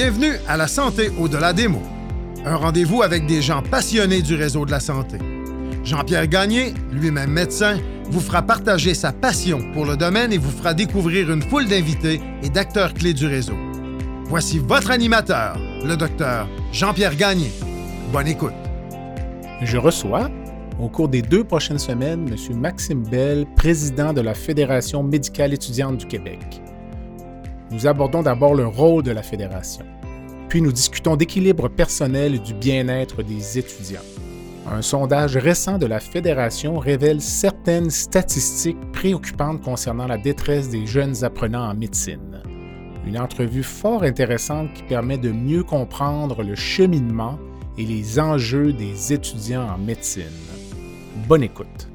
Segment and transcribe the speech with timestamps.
[0.00, 1.82] Bienvenue à La Santé au-delà des mots.
[2.44, 5.18] Un rendez-vous avec des gens passionnés du réseau de la santé.
[5.82, 7.78] Jean-Pierre Gagné, lui-même médecin,
[8.08, 12.20] vous fera partager sa passion pour le domaine et vous fera découvrir une foule d'invités
[12.44, 13.56] et d'acteurs clés du réseau.
[14.26, 17.50] Voici votre animateur, le docteur Jean-Pierre Gagné.
[18.12, 18.54] Bonne écoute.
[19.62, 20.30] Je reçois,
[20.78, 22.56] au cours des deux prochaines semaines, M.
[22.56, 26.62] Maxime Bell, président de la Fédération médicale étudiante du Québec.
[27.70, 29.84] Nous abordons d'abord le rôle de la Fédération,
[30.48, 34.00] puis nous discutons d'équilibre personnel et du bien-être des étudiants.
[34.70, 41.24] Un sondage récent de la Fédération révèle certaines statistiques préoccupantes concernant la détresse des jeunes
[41.24, 42.42] apprenants en médecine.
[43.06, 47.38] Une entrevue fort intéressante qui permet de mieux comprendre le cheminement
[47.78, 50.24] et les enjeux des étudiants en médecine.
[51.26, 51.87] Bonne écoute.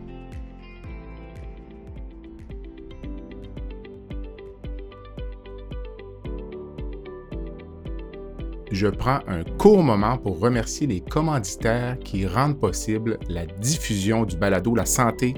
[8.73, 14.35] Je prends un court moment pour remercier les commanditaires qui rendent possible la diffusion du
[14.35, 15.35] balado La santé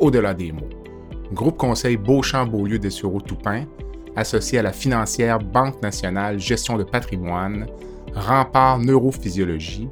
[0.00, 0.68] au-delà des mots.
[1.32, 3.64] Groupe Conseil Beauchamp-Beaulieu des Toupin,
[4.16, 7.66] associé à la financière Banque nationale Gestion de patrimoine,
[8.14, 9.88] Rempart Neurophysiologie,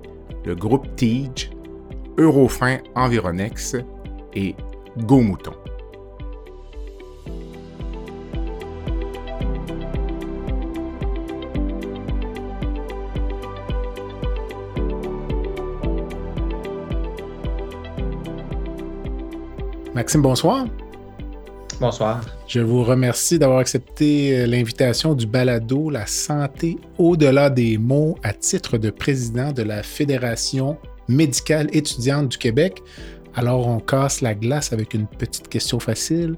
[0.46, 1.50] le groupe TIGE,
[2.18, 3.76] Eurofin Environex
[4.34, 4.54] et
[5.06, 5.52] Go Mouton.
[19.96, 20.66] Maxime, bonsoir.
[21.80, 22.20] Bonsoir.
[22.46, 28.34] Je vous remercie d'avoir accepté euh, l'invitation du balado La santé au-delà des mots à
[28.34, 30.76] titre de président de la Fédération
[31.08, 32.82] médicale étudiante du Québec.
[33.36, 36.36] Alors, on casse la glace avec une petite question facile.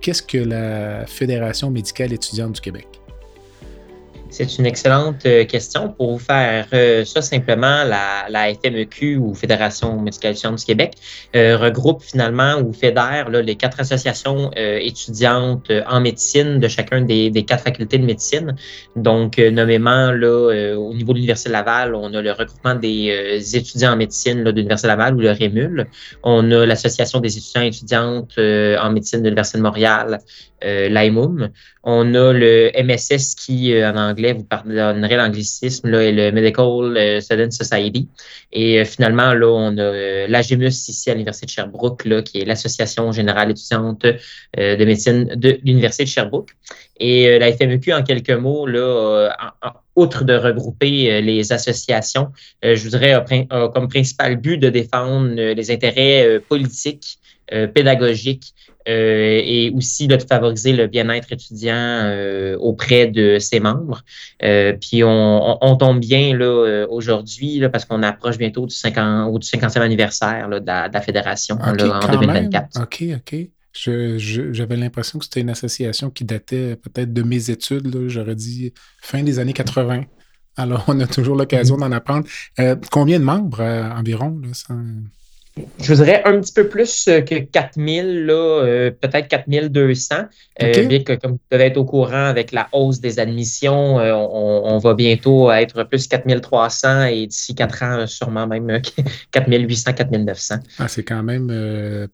[0.00, 2.86] Qu'est-ce que la Fédération médicale étudiante du Québec?
[4.30, 5.88] C'est une excellente euh, question.
[5.88, 10.94] Pour vous faire euh, ça simplement, la, FMEQ ou Fédération médicale du Québec
[11.34, 17.64] euh, regroupe finalement ou fédère les quatre associations étudiantes en médecine de chacun des, quatre
[17.64, 18.54] facultés de médecine.
[18.96, 24.44] Donc, nommément au niveau de l'Université Laval, on a le regroupement des étudiants en médecine
[24.44, 25.86] de l'Université Laval ou le REMUL.
[26.22, 30.20] On a l'Association des étudiants étudiantes en médecine de l'Université de Montréal,
[30.62, 31.50] l'AIMUM.
[31.82, 37.20] On a le MSS qui, en anglais, vous pardonnerez l'anglicisme, là, et le Medical euh,
[37.22, 38.06] Student Society.
[38.52, 42.38] Et euh, finalement, là, on a euh, l'AGMUS ici à l'Université de Sherbrooke, là, qui
[42.42, 46.50] est l'Association générale étudiante de médecine de l'Université de Sherbrooke.
[46.98, 49.30] Et la FMEQ, en quelques mots, là,
[49.96, 52.28] outre de regrouper les associations,
[52.62, 53.24] je voudrais
[53.72, 57.18] comme principal but de défendre les intérêts politiques,
[57.74, 58.54] pédagogiques
[58.88, 64.02] euh, et aussi de favoriser le bien-être étudiant euh, auprès de ses membres.
[64.42, 69.46] Euh, puis on, tombe bien là aujourd'hui parce qu'on approche bientôt du 50 ou du
[69.46, 72.82] 50e anniversaire de, la, fédération en 2024.
[72.82, 73.36] OK, OK.
[73.72, 78.08] J'avais l'impression que c'était une association qui datait peut-être de mes études.
[78.08, 80.04] J'aurais dit fin des années 80.
[80.56, 82.26] Alors, on a toujours l'occasion d'en apprendre.
[82.90, 84.40] combien de membres environ?
[84.42, 84.76] Là,
[85.80, 90.14] je voudrais un petit peu plus euh, que 4000, là, euh, peut-être 4200.
[90.62, 94.78] Euh, bien que, comme vous devez être au courant, avec la hausse des admissions, on,
[94.78, 98.80] va bientôt être plus 4300 et d'ici 4 ans, sûrement même
[99.32, 100.54] 4800, 4900.
[100.78, 101.48] Ah, c'est quand même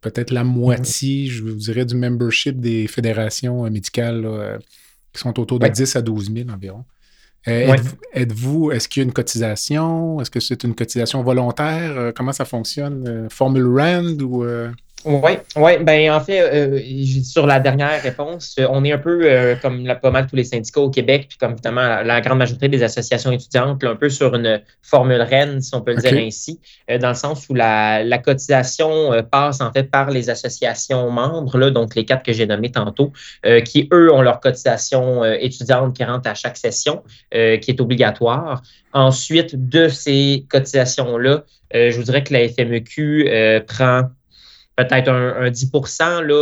[0.00, 4.58] peut-être la moitié, je vous dirais, du membership des fédérations médicales
[5.12, 6.84] qui sont autour de 10 à 12 000 environ.
[7.48, 7.76] Euh,
[8.12, 10.20] êtes-vous, est-ce qu'il y a une cotisation?
[10.20, 11.96] Est-ce que c'est une cotisation volontaire?
[11.96, 13.04] Euh, comment ça fonctionne?
[13.06, 14.44] Euh, formule RAND ou.
[15.04, 16.80] Oui, ouais, ben en fait, euh,
[17.22, 20.42] sur la dernière réponse, on est un peu euh, comme la, pas mal tous les
[20.42, 24.34] syndicats au Québec, puis comme évidemment la, grande majorité des associations étudiantes, un peu sur
[24.34, 26.60] une formule reine, si on peut le dire ainsi,
[26.90, 31.56] euh, dans le sens où la, la cotisation passe en fait par les associations membres,
[31.56, 33.12] là, donc les quatre que j'ai nommés tantôt,
[33.64, 38.62] qui eux ont leur cotisation étudiante qui rentre à chaque session, qui est obligatoire.
[38.92, 44.02] Ensuite, de ces cotisations-là, je vous dirais que la FMEQ prend
[44.76, 45.70] peut-être un, 10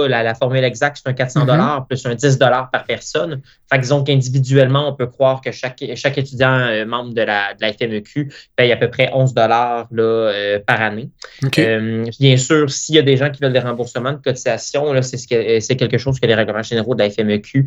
[0.09, 1.47] là, la, formule exacte, c'est un 400 mm-hmm.
[1.47, 3.41] dollars plus un 10 dollars par personne.
[3.71, 7.55] Fait que disons qu'individuellement, on peut croire que chaque, chaque étudiant euh, membre de la,
[7.55, 11.11] de la FMEQ paye à peu près 11 dollars euh, par année.
[11.59, 15.17] Euh, bien sûr, s'il y a des gens qui veulent des remboursements de cotisation, c'est
[15.17, 17.67] ce c'est quelque chose que les règlements généraux de la FMEQ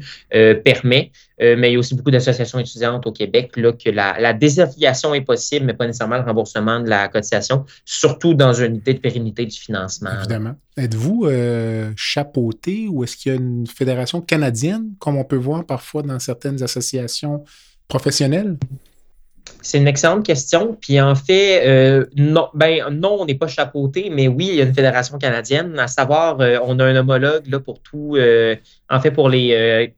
[0.63, 1.11] permet.
[1.39, 5.13] Mais il y a aussi beaucoup d'associations étudiantes au Québec là, que la, la désaffiliation
[5.13, 8.99] est possible, mais pas nécessairement le remboursement de la cotisation, surtout dans une unité de
[8.99, 10.11] pérennité du financement.
[10.19, 10.55] Évidemment.
[10.77, 15.65] Êtes-vous euh, chapeauté ou est-ce qu'il y a une fédération canadienne, comme on peut voir
[15.65, 17.43] parfois dans certaines associations
[17.87, 18.57] professionnelles?
[19.61, 20.77] C'est une excellente question.
[20.79, 24.61] Puis en fait, euh, non, ben, non, on n'est pas chapeauté, mais oui, il y
[24.61, 25.77] a une fédération canadienne.
[25.79, 28.55] À savoir, euh, on a un homologue là, pour tout, euh,
[28.89, 29.93] en fait, pour les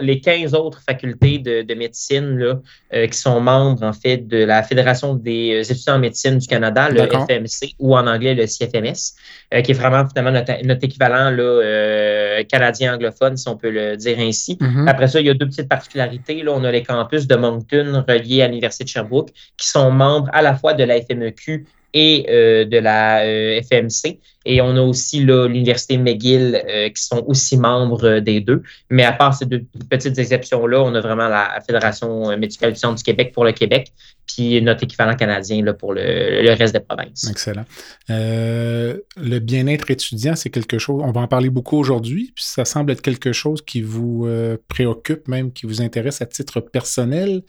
[0.00, 2.60] les 15 autres facultés de, médecine là,
[2.92, 6.46] euh, qui sont membres en fait de la Fédération des euh, étudiants en médecine du
[6.46, 9.14] Canada, le FMC, ou en anglais le CFMS,
[9.54, 14.18] euh, qui est vraiment finalement notre, équivalent là, canadien anglophone, si on peut le dire
[14.18, 14.56] ainsi.
[14.56, 14.88] Mm-hmm.
[14.88, 16.42] Après ça, il y a deux petites particularités.
[16.42, 20.28] Là, on a les campus de Moncton reliés à l'Université de Sherbrooke, qui sont membres
[20.32, 24.20] à la fois de la FMEQ et euh, de la euh, FMC.
[24.46, 28.62] Et on a aussi l'Université McGill euh, qui sont aussi membres des deux.
[28.88, 33.32] Mais à part ces deux petites exceptions-là, on a vraiment la Fédération médicale du Québec
[33.34, 33.92] pour le Québec,
[34.26, 37.28] puis notre équivalent canadien là, pour le, reste des provinces.
[37.28, 37.66] Excellent.
[38.08, 42.92] le bien-être étudiant, c'est quelque chose, on va en parler beaucoup aujourd'hui, puis ça semble
[42.92, 44.26] être quelque chose qui vous
[44.68, 47.42] préoccupe, même qui vous intéresse à titre personnel,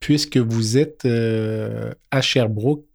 [0.00, 1.06] puisque vous êtes
[2.10, 2.87] à Sherbrooke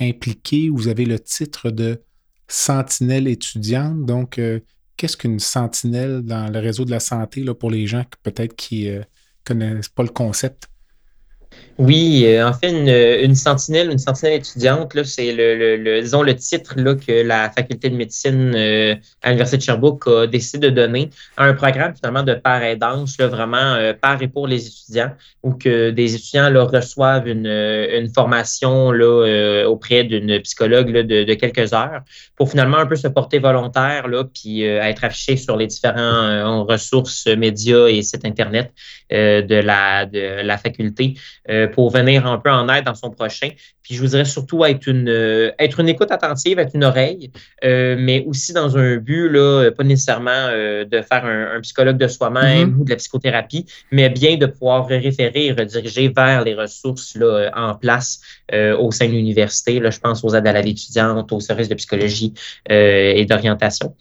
[0.00, 2.02] impliqué, vous avez le titre de
[2.48, 4.04] sentinelle étudiante.
[4.04, 4.60] Donc, euh,
[4.96, 8.86] qu'est-ce qu'une sentinelle dans le réseau de la santé là, pour les gens peut-être qui
[8.86, 9.02] ne euh,
[9.44, 10.68] connaissent pas le concept?
[11.78, 12.70] Oui, euh, en fait,
[13.24, 17.96] une, sentinelle, une sentinelle étudiante, c'est le, disons le titre là, que la faculté de
[17.96, 22.34] médecine euh, à l'Université de Sherbrooke a décidé de donner à un programme finalement de
[22.34, 25.10] part aidance, là, vraiment euh, par et pour les étudiants,
[25.42, 31.72] où que des étudiants là, reçoivent une, une formation là, auprès d'une psychologue de, quelques
[31.72, 32.02] heures
[32.36, 37.26] pour finalement un peu se porter volontaire, là, puis être affiché sur les différentes ressources
[37.26, 38.72] médias et sites Internet
[39.10, 41.14] de, la, de la faculté.
[41.50, 43.50] Euh, pour venir un peu en aide dans son prochain.
[43.82, 47.30] Puis je vous dirais surtout être une, euh, être une écoute attentive, être une oreille,
[47.64, 52.70] euh, mais aussi dans un but, là, pas nécessairement de faire un, psychologue de soi-même
[52.70, 52.80] mm-hmm.
[52.80, 57.50] ou de la psychothérapie, mais bien de pouvoir référer et rediriger vers les ressources là,
[57.54, 58.20] en place
[58.52, 59.80] au sein de l'université.
[59.80, 62.32] Là, je pense aux aides à la vie étudiante, aux services de psychologie
[62.68, 63.94] et d'orientation.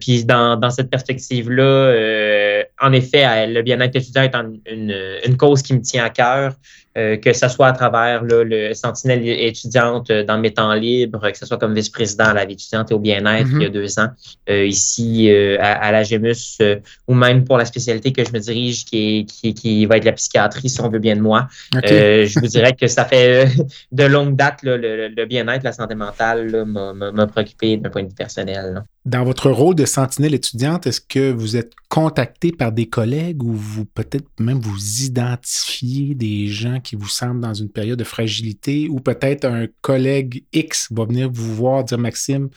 [0.00, 4.94] puis dans, dans cette perspective-là, en effet, le bien-être étudiant est une,
[5.24, 6.54] une, cause qui me tient à cœur.
[6.98, 11.38] Euh, que ce soit à travers le Sentinelle étudiante euh, dans mes temps libres, que
[11.38, 13.72] ce soit comme vice-président à la vie étudiante et au bien-être il y a mm-hmm.
[13.72, 14.08] deux ans,
[14.50, 15.30] euh, ici
[15.60, 16.58] à, la GEMUS,
[17.06, 20.12] ou même pour la spécialité que je me dirige, qui, est, qui, va être la
[20.12, 21.46] psychiatrie, si on veut bien de moi.
[21.72, 23.48] je vous dirais que ça fait
[23.92, 28.82] de longue date, le, bien-être, la santé mentale m'a préoccupé d'un point de vue personnel.
[29.04, 33.52] Dans votre rôle de sentinelle étudiante, est-ce que vous êtes contacté par des collègues ou
[33.54, 38.88] vous peut-être même vous identifiez des gens qui vous semblent dans une période de fragilité
[38.88, 42.48] ou peut-être un collègue X va venir vous voir dire Maxime,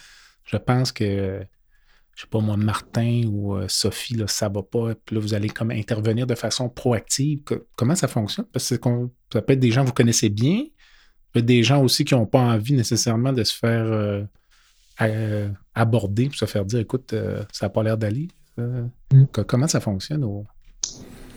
[0.45, 1.41] je pense que
[2.15, 4.93] je sais pas moi, Martin ou euh, Sophie, là, ça va pas.
[5.05, 7.39] Puis là, vous allez comme intervenir de façon proactive.
[7.75, 8.45] comment ça fonctionne?
[8.51, 10.65] Parce que ça peut être des gens que vous connaissez bien,
[11.31, 14.23] peut être des gens aussi qui n'ont pas envie nécessairement de se faire euh,
[15.01, 18.27] euh, aborder pour se faire dire écoute, euh, ça n'a pas l'air d'aller.
[18.57, 19.25] Mm.
[19.47, 20.23] Comment ça fonctionne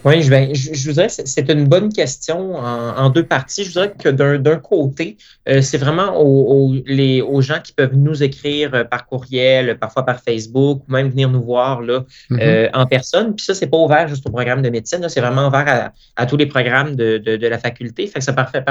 [0.04, 3.64] oui, je, vais, je, vous dirais que c'est une bonne question en, deux parties.
[3.64, 5.16] Je voudrais que d'un côté,
[5.48, 10.04] euh, c'est vraiment aux, les, aux gens qui peuvent nous écrire euh, par courriel, parfois
[10.04, 12.38] par Facebook, ou même venir nous voir là, mm-hmm.
[12.42, 13.34] euh, en personne.
[13.34, 16.26] Puis ça, c'est pas ouvert juste au programme de médecine, c'est vraiment ouvert à, à,
[16.26, 18.06] tous les programmes de, de, de la faculté.
[18.06, 18.62] Fait que ça, parfait,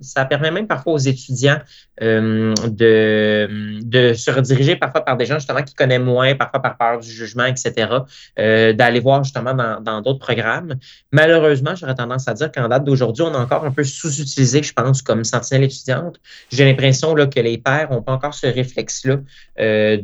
[0.00, 1.58] ça permet même parfois aux étudiants
[2.00, 3.48] de,
[3.82, 7.10] de se rediriger parfois par des gens justement qui connaissent moins, parfois par peur du
[7.10, 7.88] jugement, etc.,
[8.36, 10.71] d'aller voir justement dans d'autres programmes.
[11.12, 14.72] Malheureusement, j'aurais tendance à dire qu'en date d'aujourd'hui, on est encore un peu sous-utilisé, je
[14.72, 16.20] pense, comme sentinelle étudiante.
[16.50, 19.18] J'ai l'impression que les pères n'ont pas encore ce réflexe-là
[19.60, 19.96] euh,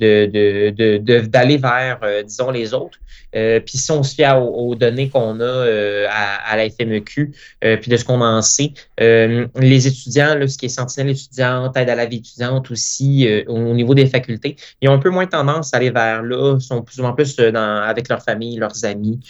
[1.27, 2.99] d'aller vers, euh, disons, les autres.
[3.37, 7.97] Euh, puis si on se fie aux, données qu'on a à, la FMEQ, puis de
[7.97, 12.07] ce qu'on en sait, les étudiants, là, ce qui est sentinelle étudiante, aide à la
[12.07, 15.91] vie étudiante aussi, au niveau des facultés, ils ont un peu moins tendance à aller
[15.91, 19.21] vers là, sont plus ou moins plus dans, avec leur famille, leurs amis,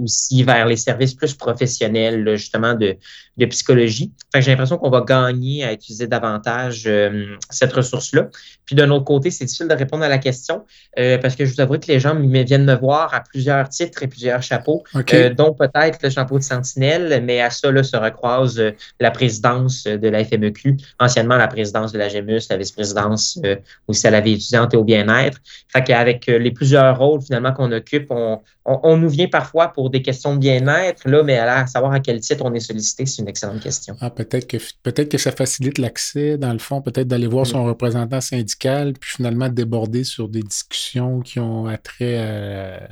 [0.00, 2.96] aussi vers les services plus professionnels, justement, de,
[3.36, 4.12] de psychologie.
[4.34, 8.28] j'ai l'impression qu'on va gagner à utiliser davantage euh, cette ressource-là.
[8.64, 10.64] Puis d'un autre côté, c'est difficile de répondre à la question
[10.98, 14.02] euh, parce que je vous avoue que les gens viennent me voir à plusieurs titres
[14.02, 17.96] et plusieurs chapeaux, euh, dont peut-être le chapeau de sentinelle, mais à ça là, se
[17.96, 18.62] recroise
[19.00, 23.40] la présidence de la FMEQ, anciennement la présidence de la GEMUS, la vice-présidence
[23.88, 25.38] aussi à la vie étudiante et au bien-être.
[25.68, 30.02] Fait qu'avec les plusieurs rôles finalement qu'on occupe, on, on, nous vient parfois pour des
[30.02, 33.28] questions de bien-être, là, mais à savoir à quel titre on est sollicité, c'est une
[33.30, 33.96] excellente question.
[34.00, 37.64] Ah, peut-être que peut-être que ça facilite l'accès, dans le fond, peut-être d'aller voir son
[37.64, 42.88] représentant syndical, puis finalement déborder sur des discussions qui ont attrait à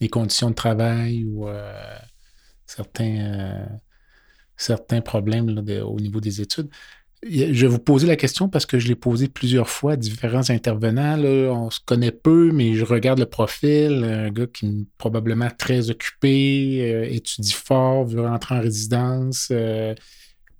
[0.00, 1.98] les conditions de travail ou euh,
[2.66, 3.18] certains.
[3.18, 3.66] Euh,
[4.56, 5.48] certains problèmes
[5.84, 6.70] au niveau des études.
[7.22, 10.50] Je vais vous poser la question parce que je l'ai posée plusieurs fois à différents
[10.50, 11.18] intervenants.
[11.18, 14.04] On se connaît peu, mais je regarde le profil.
[14.04, 19.94] Un gars qui est probablement très occupé, euh, étudie fort, veut rentrer en résidence, euh,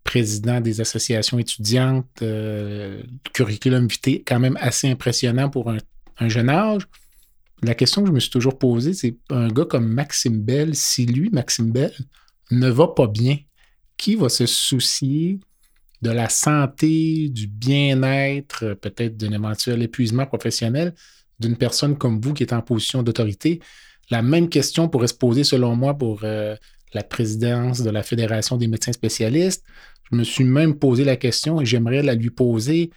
[0.02, 3.02] président des associations étudiantes, euh,
[3.34, 5.78] curriculum vitae quand même assez impressionnant pour un,
[6.18, 6.88] un, jeune âge.
[7.62, 11.04] La question que je me suis toujours posée, c'est un gars comme Maxime Bell, si
[11.04, 11.92] lui, Maxime Bell,
[12.50, 13.36] ne va pas bien,
[13.98, 15.38] qui va se soucier
[16.02, 20.94] de la santé, du bien-être, peut-être d'un éventuel épuisement professionnel
[21.38, 23.60] d'une personne comme vous qui est en position d'autorité.
[24.10, 26.56] La même question pourrait se poser, selon moi, pour euh,
[26.94, 29.64] la présidence de la Fédération des médecins spécialistes.
[30.10, 32.90] Je me suis même posé la question et j'aimerais la lui poser.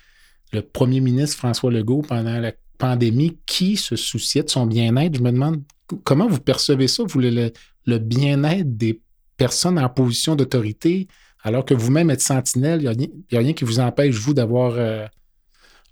[0.53, 5.17] Le premier ministre François Legault, pendant la pandémie, qui se souciait de son bien-être?
[5.17, 5.61] Je me demande
[6.03, 9.01] comment vous percevez ça, vous, le bien-être des
[9.37, 11.07] personnes en position d'autorité
[11.43, 12.89] alors que vous-même êtes sentinelle, il
[13.31, 15.05] n'y a, rien qui vous empêche, vous, d'avoir euh,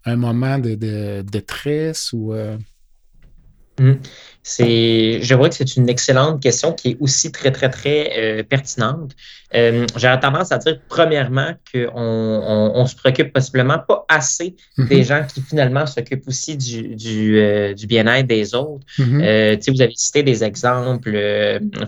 [0.05, 2.33] un moment de, détresse ou.
[2.33, 2.57] Euh,
[3.79, 3.93] mmh.
[4.49, 8.43] C'est, je vois que c'est une excellente question qui est aussi très, très, très euh,
[8.43, 9.11] pertinente.
[9.55, 14.87] Euh, J'aurais tendance à dire, premièrement, qu'on on, se préoccupe possiblement pas assez mm-hmm.
[14.87, 18.85] des gens qui finalement s'occupent aussi du, du, euh, du bien-être des autres.
[18.99, 19.23] Mm-hmm.
[19.23, 21.17] Euh, vous avez cité des exemples,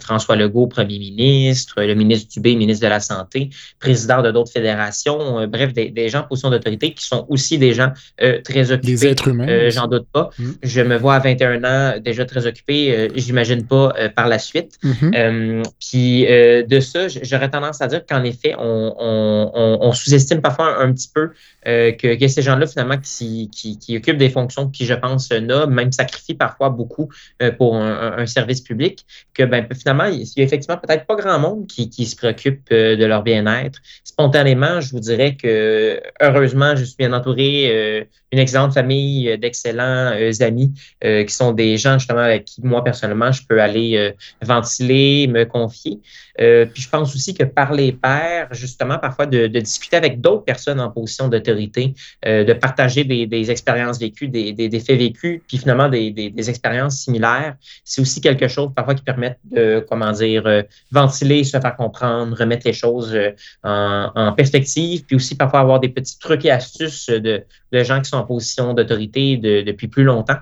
[0.02, 3.50] François Legault, premier ministre, le ministre Dubé, ministre de la Santé,
[3.80, 7.74] président de d'autres fédérations, bref, des, des, gens en position d'autorité qui sont aussi des
[7.74, 8.88] gens très occupés.
[8.92, 9.70] Des êtres humains.
[9.70, 10.30] J'en doute pas.
[10.38, 10.52] Mm.
[10.64, 14.40] Je me vois à 21 ans déjà très occupé, euh, j'imagine pas euh, par la
[14.40, 14.78] suite.
[14.84, 15.16] Mm-hmm.
[15.16, 16.26] Euh, puis
[16.68, 21.32] de ça, j'aurais tendance à dire qu'en effet, on, sous-estime parfois un, petit peu
[21.66, 26.36] que, ces gens-là, finalement, qui, qui, occupent des fonctions qui, je pense, nobles, même sacrifient
[26.36, 27.10] parfois beaucoup
[27.58, 31.68] pour un, service public, que ben, finalement, il y a effectivement peut-être pas grand monde
[31.68, 33.80] qui, se préoccupe de leur bien-être.
[34.04, 40.74] Spontanément, je vous dirais que heureusement, je suis bien entouré, une excellente famille d'excellents amis
[41.02, 45.46] qui sont des gens justement avec qui moi personnellement je peux aller euh, ventiler, me
[45.46, 46.00] confier.
[46.40, 50.46] Euh, puis je pense aussi que par les pairs, justement, parfois de, discuter avec d'autres
[50.46, 51.94] personnes en position d'autorité,
[52.26, 58.02] euh, de partager des, expériences vécues, des, faits vécus, puis finalement des, expériences similaires, c'est
[58.02, 62.74] aussi quelque chose parfois qui permet de, comment dire, ventiler, se faire comprendre, remettre les
[62.74, 63.18] choses
[63.64, 68.18] en, perspective, puis aussi parfois avoir des petits trucs et astuces de, gens qui sont
[68.18, 70.38] en position d'autorité depuis plus longtemps.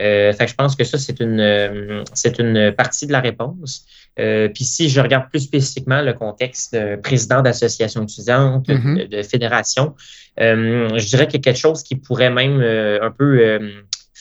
[0.00, 3.84] Euh, fait je pense que ça, c'est une, euh, c'est une partie de la réponse.
[4.18, 9.08] Euh, puis si je regarde plus spécifiquement le contexte de président d'association étudiante, mm-hmm.
[9.08, 9.94] de, fédération,
[10.38, 13.60] je dirais qu'il y a quelque chose qui pourrait même un peu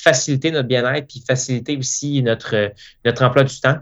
[0.01, 2.71] faciliter notre bien-être puis faciliter aussi notre,
[3.05, 3.77] notre emploi du temps.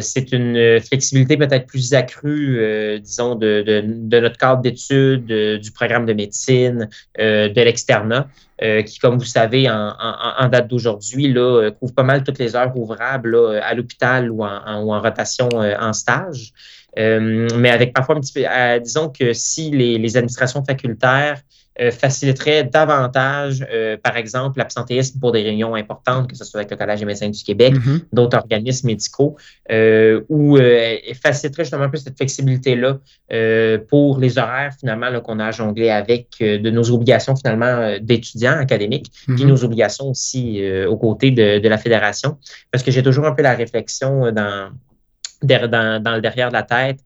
[0.00, 6.12] c'est une flexibilité peut-être plus accrue, disons, de, de, notre cadre d'études, du programme de
[6.12, 6.88] médecine,
[7.18, 8.28] de l'externat.
[8.62, 12.76] Euh, qui, comme vous savez, en, date d'aujourd'hui, euh, couvre pas mal toutes les heures
[12.76, 16.52] ouvrables à l'hôpital ou en, rotation euh, en stage.
[16.96, 18.44] mais avec parfois un petit peu,
[18.80, 21.40] disons que si les administrations facultaires
[21.80, 26.70] euh, faciliterait davantage, euh, par exemple, l'absentéisme pour des réunions importantes, que ce soit avec
[26.70, 28.00] le Collège des médecins du Québec, mm-hmm.
[28.12, 29.36] d'autres organismes médicaux,
[29.70, 30.58] euh, ou
[31.22, 32.98] faciliterait justement un peu cette flexibilité-là
[33.88, 39.10] pour les horaires finalement qu'on a à jongler avec de nos obligations finalement d'étudiants académiques,
[39.26, 39.46] puis mm-hmm.
[39.46, 42.36] nos obligations aussi aux côtés de, de, la fédération.
[42.70, 44.70] Parce que j'ai toujours un peu la réflexion dans
[45.42, 47.00] dans, dans, le derrière de la tête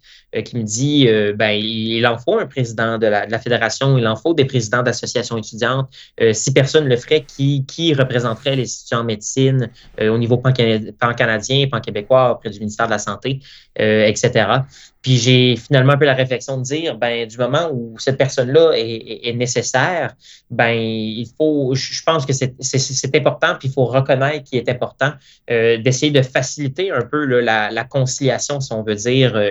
[0.45, 4.07] qui me dit euh, ben, il, en faut un président de la, la, fédération, il
[4.07, 5.89] en faut des présidents d'associations étudiantes.
[6.21, 12.33] Euh, si personne le ferait, qui, représenterait les étudiants en médecine au niveau pan-canadien, pan-québécois
[12.33, 13.41] auprès du ministère de la Santé,
[13.77, 14.47] etc.
[15.07, 18.73] Puis j'ai finalement un peu la réflexion de dire, ben du moment où cette personne-là
[18.75, 20.17] est, nécessaire,
[20.51, 25.13] ben il faut, je pense que c'est important, puis il faut reconnaître qu'il est important
[25.49, 29.51] euh, d'essayer de faciliter un peu la, conciliation, si on veut dire, euh,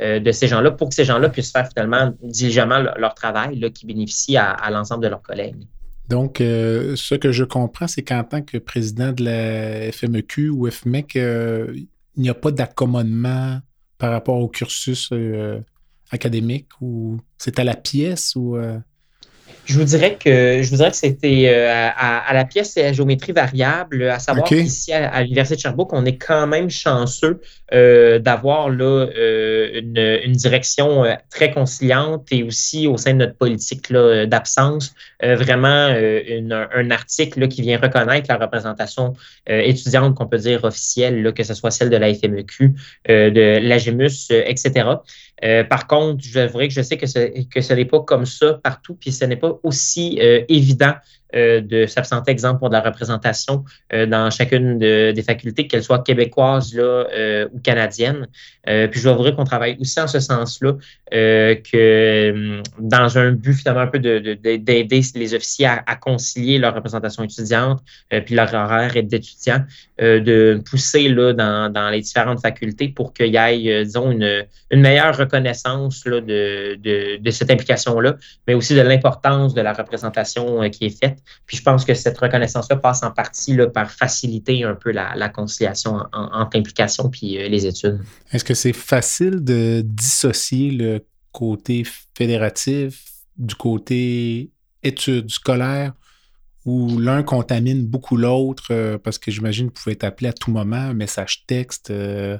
[0.00, 3.70] euh, de ces gens-là, pour que ces gens-là puissent faire finalement diligemment leur, travail, là,
[3.70, 5.66] qui bénéficie à, l'ensemble de leurs collègues.
[6.08, 11.14] Donc, ce que je comprends, c'est qu'en tant que président de la FMEQ ou FMEC,
[12.16, 13.60] il n'y a pas d'accommodement
[13.98, 15.60] par rapport au cursus euh,
[16.10, 18.78] académique ou c'est à la pièce ou euh?
[19.64, 22.92] Je vous dirais que je vous dirais que c'était euh, à, la pièce et à
[22.92, 27.40] géométrie variable, à savoir qu'ici à, l'Université de Sherbrooke, on est quand même chanceux
[27.70, 35.88] d'avoir là une, direction très conciliante et aussi au sein de notre politique d'absence, vraiment
[36.74, 39.14] un article qui vient reconnaître la représentation
[39.46, 42.74] étudiante qu'on peut dire officielle, là, que ce soit celle de la FMEQ,
[43.08, 44.84] de l'AGEMUS, etc.
[45.68, 48.60] par contre, je vrai que je sais que ce, que ce n'est pas comme ça
[48.62, 53.64] partout, puis ce n'est pas aussi évident euh, de s'absenter, exemple, pour de la représentation
[53.92, 58.26] euh, dans chacune des facultés, qu'elles soient québécoises là, euh, ou canadiennes.
[58.64, 60.74] puis je dois avouer qu'on travaille aussi en ce sens-là,
[61.10, 67.22] que dans un but finalement un peu d'aider de, les officiers à, concilier leur représentation
[67.24, 67.80] étudiante,
[68.24, 69.64] puis leur horaire d'étudiants,
[69.98, 74.80] de pousser là, dans, dans, les différentes facultés pour qu'il y ait, disons, une, une
[74.80, 80.68] meilleure reconnaissance là, de, de, de cette implication-là, mais aussi de l'importance de la représentation
[80.70, 81.21] qui est faite.
[81.46, 85.28] Puis je pense que cette reconnaissance-là passe en partie là, par faciliter un peu la,
[85.28, 88.00] conciliation entre l'implication puis euh, les études.
[88.32, 93.04] Est-ce que c'est facile de dissocier le côté fédératif
[93.36, 94.50] du côté
[94.82, 95.92] études scolaires
[96.64, 98.66] où l'un contamine beaucoup l'autre?
[98.70, 101.90] Euh, parce que j'imagine que vous pouvez être appelé à tout moment, un message texte.
[101.90, 102.38] Euh,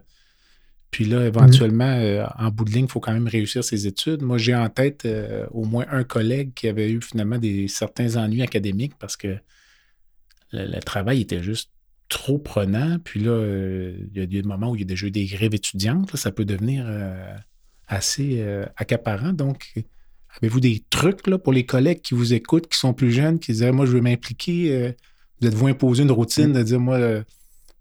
[0.93, 4.21] puis là, éventuellement, euh, en bout de ligne, il faut quand même réussir ses études.
[4.21, 8.17] Moi, j'ai en tête euh, au moins un collègue qui avait eu finalement des, certains
[8.17, 9.39] ennuis académiques parce que
[10.53, 11.71] le, travail était juste
[12.11, 12.99] trop prenant.
[13.03, 15.25] Puis là, euh, il y a des moments où il y a déjà eu des
[15.25, 16.15] grèves étudiantes.
[16.15, 16.87] ça peut devenir
[17.89, 18.45] assez
[18.77, 19.33] accaparant.
[19.33, 19.73] Donc,
[20.43, 23.53] avez-vous des trucs là, pour les collègues qui vous écoutent, qui sont plus jeunes, qui
[23.53, 24.95] disent Moi, je veux m'impliquer
[25.41, 26.53] Vous êtes-vous imposer une routine mmh.
[26.53, 27.25] de dire Moi,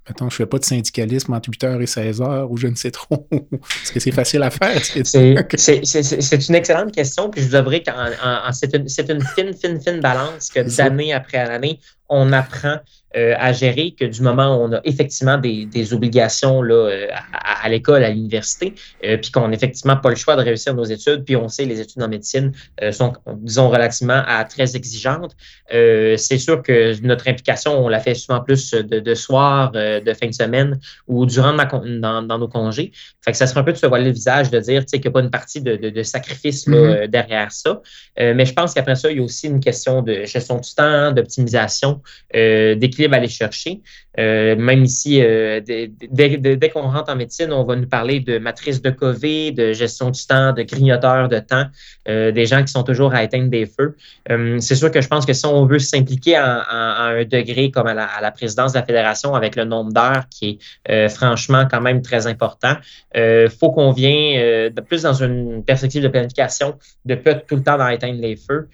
[0.07, 2.89] Mettons, je ne fais pas de syndicalisme entre 8h et 16h ou je ne sais
[2.89, 3.27] trop.
[3.31, 4.81] Est-ce que c'est facile à faire?
[5.55, 7.29] C'est une excellente question.
[7.29, 7.91] Puis je vous avouerai que
[8.51, 11.79] c'est une, une, fine, fine, fine balance que d'année après année,
[12.11, 12.77] on apprend
[13.17, 17.07] euh, à gérer que du moment où on a effectivement des, des obligations là, euh,
[17.33, 20.73] à, à l'école, à l'université, euh, puis qu'on n'a effectivement pas le choix de réussir
[20.73, 22.53] nos études, puis on sait les études en médecine
[22.91, 25.35] sont, disons, relativement à, très exigeantes,
[25.69, 30.27] c'est sûr que notre implication, on la fait souvent plus de, de soir, de fin
[30.27, 32.91] de semaine ou durant dans, dans, nos congés.
[33.23, 35.07] Fait que ça serait un peu de se voiler le visage, de dire qu'il n'y
[35.07, 37.07] a pas une partie de, de, sacrifice là, mm-hmm.
[37.07, 37.81] derrière ça.
[38.17, 41.11] mais je pense qu'après ça, il y a aussi une question de gestion du temps,
[41.11, 42.00] d'optimisation,
[42.33, 43.81] d'équilibre à aller chercher.
[44.19, 48.81] Euh, même ici, euh, dès, qu'on rentre en médecine, on va nous parler de matrice
[48.81, 51.65] de COVID, de gestion du temps, de grignoteur de temps,
[52.09, 53.95] euh, des gens qui sont toujours à éteindre des feux.
[54.59, 57.93] c'est sûr que je pense que si on veut s'impliquer à, un degré comme à
[57.93, 62.27] la, présidence de la fédération avec le nombre d'heures qui est franchement quand même très
[62.27, 62.75] important,
[63.15, 67.77] il faut qu'on vienne plus dans une perspective de planification, de pas tout le temps
[67.77, 68.67] dans éteindre les feux,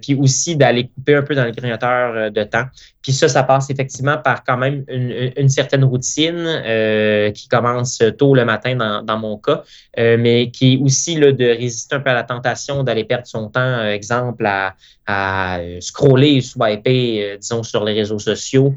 [0.00, 2.64] puis aussi d'aller couper un peu dans le grignoteur de temps.
[3.02, 8.34] Puis ça, ça passe effectivement par quand même une, certaine routine euh, qui commence tôt
[8.34, 9.62] le matin dans, mon cas,
[9.98, 13.26] euh, mais qui est aussi là, de résister un peu à la tentation d'aller perdre
[13.26, 14.74] son temps, euh, exemple, à,
[15.06, 18.74] à scroller, swiper, disons, sur les réseaux sociaux,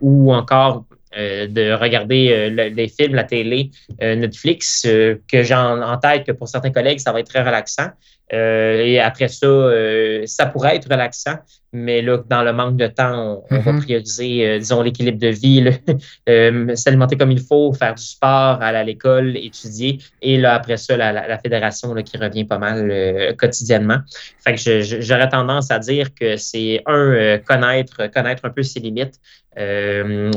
[0.00, 0.84] ou encore
[1.16, 6.98] de regarder les films, la télé, Netflix, que j'ai en, tête que pour certains collègues,
[6.98, 7.88] ça va être très relaxant.
[8.30, 9.46] Et après ça,
[10.26, 11.36] ça pourrait être relaxant,
[11.76, 13.82] mais là, dans le manque de temps, on, va mm-hmm.
[13.82, 15.64] prioriser, euh, disons, l'équilibre de vie,
[16.28, 19.98] euh, s'alimenter comme il faut, faire du sport, aller à l'école, étudier.
[20.22, 23.98] Et là, après ça, la, fédération là, qui revient pas mal euh, quotidiennement.
[24.42, 29.20] Fait que j'aurais tendance à dire que c'est un, connaître, connaître un peu ses limites,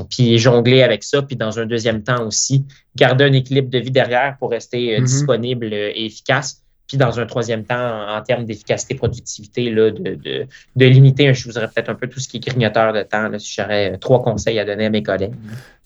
[0.10, 1.22] puis jongler avec ça.
[1.22, 5.04] Puis dans un deuxième temps aussi, garder un équilibre de vie derrière pour rester mm-hmm.
[5.04, 6.64] disponible et efficace.
[6.90, 11.48] Puis dans un troisième temps, en, termes d'efficacité, productivité, là, de, de, de, limiter, je
[11.48, 13.96] vous aurais peut-être un peu tout ce qui est grignoteur de temps, là, si j'aurais
[14.00, 15.36] trois conseils à donner à mes collègues.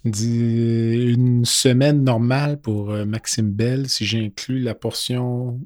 [0.06, 5.60] Une semaine normale pour euh, Maxime Bell, si j'inclus la portion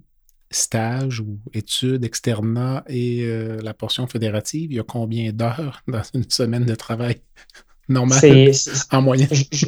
[0.49, 6.01] stage ou études, externat et euh, la portion fédérative, il y a combien d'heures dans
[6.15, 7.17] une semaine de travail
[7.89, 8.51] normale
[8.91, 9.29] en moyenne?
[9.31, 9.67] Je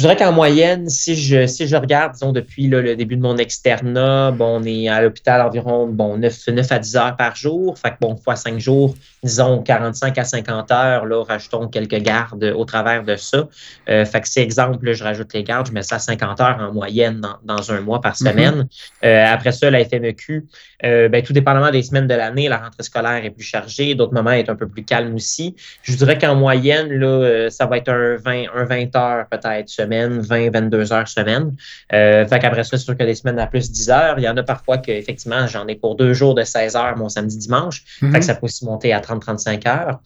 [0.00, 4.32] dirais qu'en moyenne, si je, si je regarde, disons, depuis le début de mon externat,
[4.32, 7.78] bon, on est à l'hôpital environ bon, 9, 9 à 10 heures par jour.
[7.78, 12.44] Fait que bon, fois 5 jours, disons 45 à 50 heures, là, rajoutons quelques gardes
[12.44, 13.48] au travers de ça.
[13.88, 16.58] Euh, fait que si exemple, je rajoute les gardes, je mets ça à 50 heures
[16.60, 18.30] en moyenne dans, un mois par mm-hmm.
[18.30, 18.68] semaine.
[19.04, 20.46] euh, après ça, la FMEQ,
[20.84, 24.14] euh, ben, tout dépendamment des semaines de l'année, la rentrée scolaire est plus chargée, d'autres
[24.14, 25.56] moments est un peu plus calme aussi.
[25.82, 29.75] Je dirais qu'en moyenne, là, euh, ça va être un 20, un 20 heures peut-être
[29.76, 31.54] semaine, 20, 22 heures semaine.
[31.92, 34.18] Euh, fait qu'après ça, c'est sûr que des semaines à plus 10 heures.
[34.18, 36.96] Il y en a parfois que effectivement, j'en ai pour deux jours de 16 heures
[36.96, 37.82] mon samedi dimanche.
[38.00, 38.22] Fait que mhm.
[38.22, 40.00] ça peut aussi monter à 30-35 heures.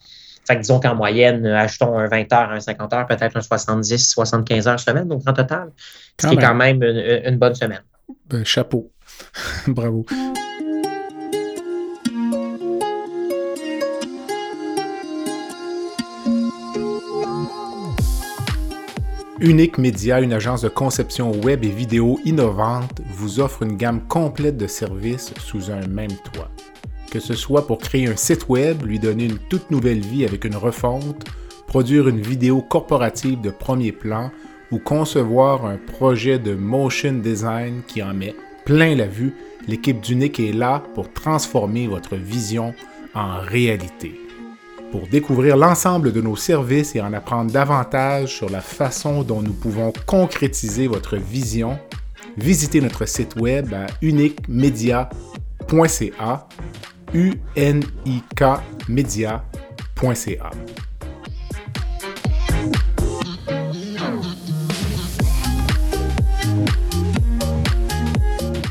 [0.47, 4.09] Fait que disons qu'en moyenne, achetons un 20 heures, un 50 heures, peut-être un 70,
[4.09, 5.71] 75 heures semaine, donc en total.
[6.19, 7.83] ce qui est quand même une, bonne semaine.
[8.29, 8.91] Ben, chapeau.
[9.67, 10.05] Bravo.
[19.43, 24.55] Unique Média, une agence de conception web et vidéo innovante, vous offre une gamme complète
[24.55, 26.51] de services sous un même toit.
[27.09, 30.45] Que ce soit pour créer un site web, lui donner une toute nouvelle vie avec
[30.45, 31.25] une refonte,
[31.65, 34.29] produire une vidéo corporative de premier plan
[34.69, 39.33] ou concevoir un projet de motion design qui en met plein la vue,
[39.67, 42.75] l'équipe d'Unique est là pour transformer votre vision
[43.15, 44.13] en réalité.
[44.91, 49.53] Pour découvrir l'ensemble de nos services et en apprendre davantage sur la façon dont nous
[49.53, 51.79] pouvons concrétiser votre vision,
[52.37, 56.47] visitez notre site web à uniquemedia.ca
[57.13, 58.43] u n i k
[58.89, 60.51] media.ca.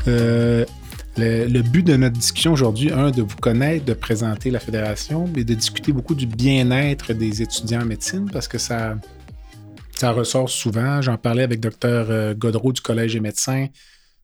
[0.07, 0.65] Euh,
[1.21, 5.43] le, but de notre discussion aujourd'hui, un, de vous connaître, de présenter la fédération, mais
[5.43, 8.97] de discuter beaucoup du bien-être des étudiants en médecine parce que ça,
[9.95, 11.01] ça ressort souvent.
[11.01, 13.67] J'en parlais avec Dr euh, Godreau du Collège des médecins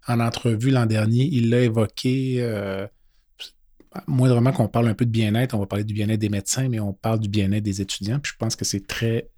[0.07, 1.29] en entrevue l'an dernier.
[1.31, 2.37] Il l'a évoqué.
[2.39, 2.87] Euh,
[4.05, 6.79] moindrement qu'on parle un peu de bien-être, on va parler du bien-être des médecins, mais
[6.79, 8.19] on parle du bien-être des étudiants.
[8.19, 9.29] Puis je pense que c'est très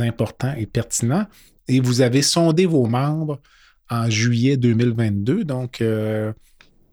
[0.00, 1.26] important et pertinent.
[1.66, 3.40] Et vous avez sondé vos membres
[3.90, 5.44] en juillet 2022.
[5.44, 6.32] Donc, euh,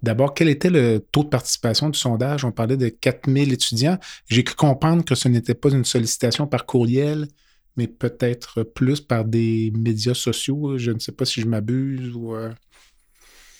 [0.03, 2.45] D'abord, quel était le taux de participation du sondage?
[2.45, 3.97] On parlait de 4000 étudiants.
[4.27, 7.27] J'ai cru comprendre que ce n'était pas une sollicitation par courriel,
[7.77, 10.77] mais peut-être plus par des médias sociaux.
[10.77, 12.35] Je ne sais pas si je m'abuse ou.
[12.35, 12.51] Euh,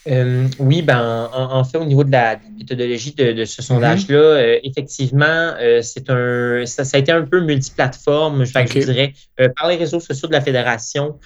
[0.07, 3.65] euh, oui, ben, en, fait, au niveau de la méthodologie de, ce mhm.
[3.65, 9.13] sondage-là, euh, effectivement, euh, c'est un, ça, a été un peu multiplateforme, je dirais,
[9.55, 11.17] par les réseaux sociaux de la fédération,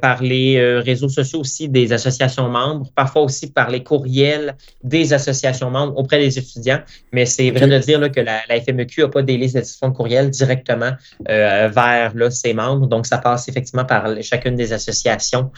[0.00, 4.54] par les réseaux sociaux aussi des associations membres, parfois aussi par les courriels
[4.84, 6.80] des associations membres auprès des étudiants.
[7.12, 9.88] Mais c'est vrai de dire là, que la, la FMEQ n'a pas des listes de
[9.88, 10.92] courriel directement
[11.26, 12.86] vers là, ses membres.
[12.86, 15.50] Donc, ça passe effectivement par chacune des associations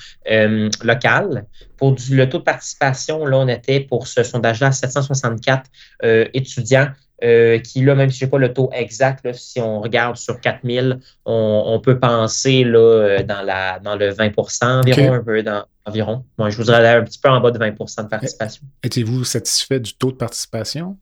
[0.83, 1.47] locales.
[1.77, 5.71] Pour le taux de participation, là, on était pour ce sondage-là 764
[6.05, 6.89] euh, étudiants.
[7.23, 10.41] Euh, qui, là, même si je n'ai pas le taux exact, si on regarde sur
[10.41, 15.43] 4000, on, on peut penser là, euh, dans, la, dans le 20% environ, un peu
[15.43, 16.25] dans, environ.
[16.39, 18.63] Moi, je voudrais aller un petit peu en bas de 20% de participation.
[18.83, 20.97] Êtes-vous satisfait du taux de participation?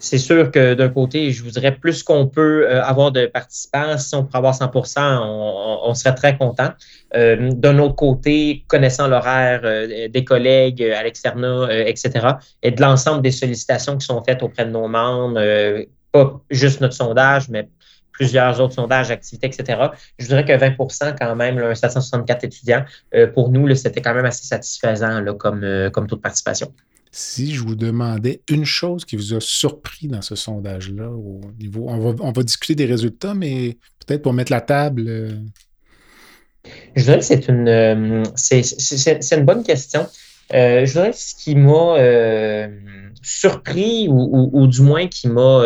[0.00, 3.98] C'est sûr que d'un côté, je vous dirais plus qu'on peut euh, avoir de participants,
[3.98, 5.20] si on pourrait avoir 100%
[5.84, 6.70] on, serait très content.
[7.14, 12.28] Euh, d'un autre côté, connaissant l'horaire euh, des collègues à l'externat, etc.,
[12.62, 15.38] et de l'ensemble des sollicitations qui sont faites auprès de nos membres,
[16.12, 17.68] pas juste notre sondage, mais
[18.10, 19.88] plusieurs autres sondages, activités, etc.
[20.18, 22.84] Je dirais que 20% quand même, là, 764 étudiants,
[23.34, 26.72] pour nous, c'était quand même assez satisfaisant comme, comme taux de participation
[27.12, 31.86] si je vous demandais une chose qui vous a surpris dans ce sondage-là au niveau.
[31.88, 35.04] On va, discuter des résultats, mais peut-être pour mettre la table.
[35.08, 35.30] Euh,
[36.94, 38.22] je dirais que c'est une, euh,
[39.32, 40.06] une bonne question.
[40.52, 42.68] Euh, je dirais que ce qui m'a
[43.22, 45.64] surpris ou, du moins qui m'a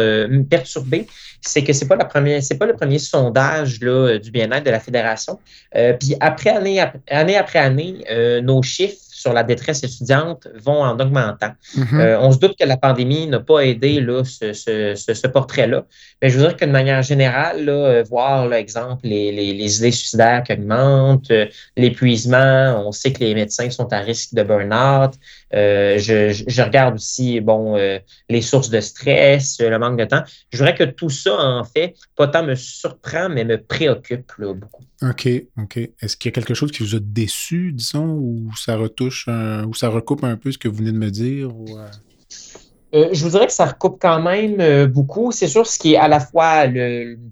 [0.48, 1.06] perturbé,
[1.40, 4.80] c'est que c'est pas la première, pas le premier sondage là, du bien-être de la
[4.80, 5.38] fédération.
[5.72, 6.80] puis après année
[7.36, 8.04] après année,
[8.42, 11.52] nos chiffres sur la détresse étudiante vont en augmentant.
[11.76, 11.98] Mhm.
[11.98, 15.86] Euh, on se doute que la pandémie n'a pas aidé là, ce, portrait-là.
[16.20, 19.92] Mais je veux dire que de manière générale, là, euh, voir, l'exemple, les, les, idées
[19.92, 25.12] suicidaires qui augmentent, euh, l'épuisement, on sait que les médecins sont à risque de burn-out.
[25.54, 27.76] Je, regarde aussi bon,
[28.28, 30.22] les sources de stress, le manque de temps.
[30.52, 34.84] Je voudrais que tout ça, en fait, pas tant me surprend, mais me préoccupe beaucoup.
[35.02, 35.76] OK, OK.
[36.00, 39.74] Est-ce qu'il y a quelque chose qui vous a déçu, disons, ou ça retouche, ou
[39.74, 41.48] ça recoupe un peu ce que vous venez de me dire?
[41.50, 41.86] Euh?
[42.94, 45.32] Euh, je vous dirais que ça recoupe quand même euh, beaucoup.
[45.32, 46.64] C'est sûr, ce qui est à la fois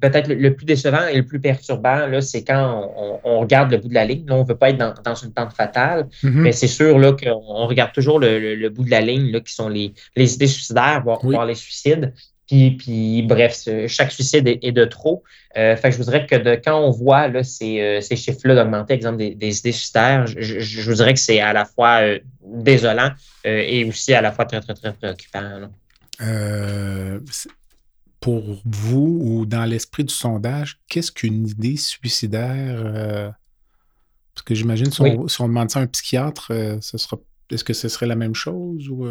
[0.00, 2.90] peut-être le, plus décevant et le plus perturbant, c'est quand
[3.24, 4.26] on, regarde le bout de la ligne.
[4.30, 6.30] on ne veut pas être dans, une tente fatale, mm-hmm.
[6.30, 9.68] mais c'est sûr là, qu'on regarde toujours le, bout de la ligne, là, qui sont
[9.68, 12.12] les, idées suicidaires, voire les suicides.
[12.52, 15.22] Puis, bref, chaque suicide est, de trop.
[15.56, 18.54] Euh, fait je vous dirais que de, quand on voit là, ces, euh, ces chiffres-là
[18.54, 22.18] d'augmenter, exemple des, des idées suicidaires, je, vous dirais que c'est à la fois euh,
[22.44, 23.10] désolant
[23.44, 25.70] et aussi à la fois très, très, très préoccupant.
[28.20, 33.32] pour vous ou dans l'esprit du sondage, qu'est-ce qu'une idée suicidaire?
[34.34, 35.00] parce que j'imagine si,
[35.40, 37.18] on demande ça à un psychiatre, ce sera
[37.50, 39.06] est-ce que ce serait la même chose ou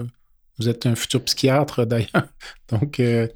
[0.62, 2.28] vous êtes un futur psychiatre d'ailleurs.
[2.69, 3.28] Donc, euh,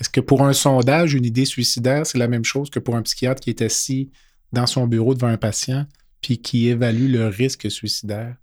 [0.00, 3.02] est-ce que pour un sondage, une idée suicidaire, c'est la même chose que pour un
[3.02, 4.10] psychiatre qui est assis
[4.52, 5.86] dans son bureau devant un patient
[6.22, 8.36] puis qui évalue le risque suicidaire?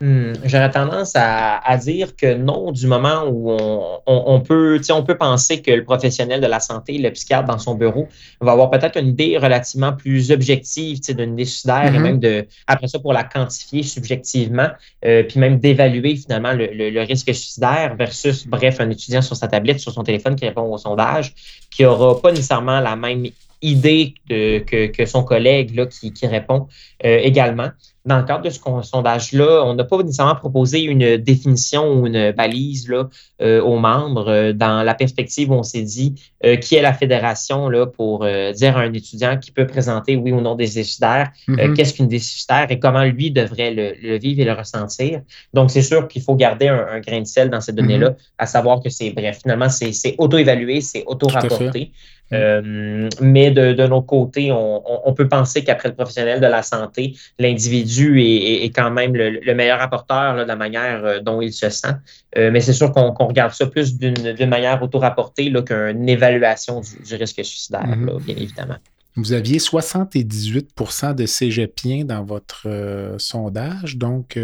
[0.00, 3.50] Hmm, j'aurais tendance à, dire que non, du moment où
[4.06, 7.74] on, peut, on peut penser que le professionnel de la santé, le psychiatre dans son
[7.74, 8.06] bureau,
[8.40, 12.02] va avoir peut-être une idée relativement plus objective d'une idée suicidaire et mm-hmm.
[12.02, 14.68] même de, après ça, pour la quantifier subjectivement,
[15.04, 19.80] euh, puis même d'évaluer finalement le, risque suicidaire versus, bref, un étudiant sur sa tablette,
[19.80, 21.34] sur son téléphone qui répond au sondage,
[21.70, 23.26] qui n'aura pas nécessairement la même
[23.62, 26.68] idée que, son collègue là, qui, répond
[27.04, 27.70] euh, également
[28.08, 32.32] dans le cadre de ce sondage-là, on n'a pas nécessairement proposé une définition ou une
[32.32, 33.08] balise là,
[33.42, 36.94] euh, aux membres euh, dans la perspective où on s'est dit euh, qui est la
[36.94, 41.30] fédération là, pour dire à un étudiant qui peut présenter oui ou non des suicidaires,
[41.48, 41.74] mm-hmm.
[41.74, 45.20] qu'est-ce qu'une suicidaire et comment lui devrait le, vivre et le ressentir.
[45.52, 48.38] Donc, c'est sûr qu'il faut garder un, grain de sel dans ces données-là, mm-hmm.
[48.38, 51.92] à savoir que c'est, bref, finalement, c'est auto-évalué, c'est auto-rapporté.
[52.32, 57.16] Euh, mais de, de notre côté, on, peut penser qu'après le professionnel de la santé,
[57.38, 61.94] l'individu est, quand même le, meilleur apporteur de la manière euh, dont il se sent.
[62.36, 67.44] Euh, mais c'est sûr qu'on regarde ça plus d'une manière auto-rapportée qu'une évaluation du, risque
[67.44, 68.22] suicidaire, mm-hmm.
[68.22, 68.76] bien évidemment.
[69.16, 72.68] Vous aviez 78% de cégepiens dans votre
[73.18, 74.38] sondage, donc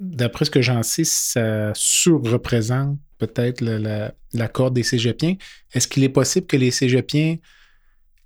[0.00, 5.34] d'après ce que j'en sais, ça surreprésente peut-être la, corde des cégepiens.
[5.72, 7.36] Est-ce qu'il est possible que les cégepiens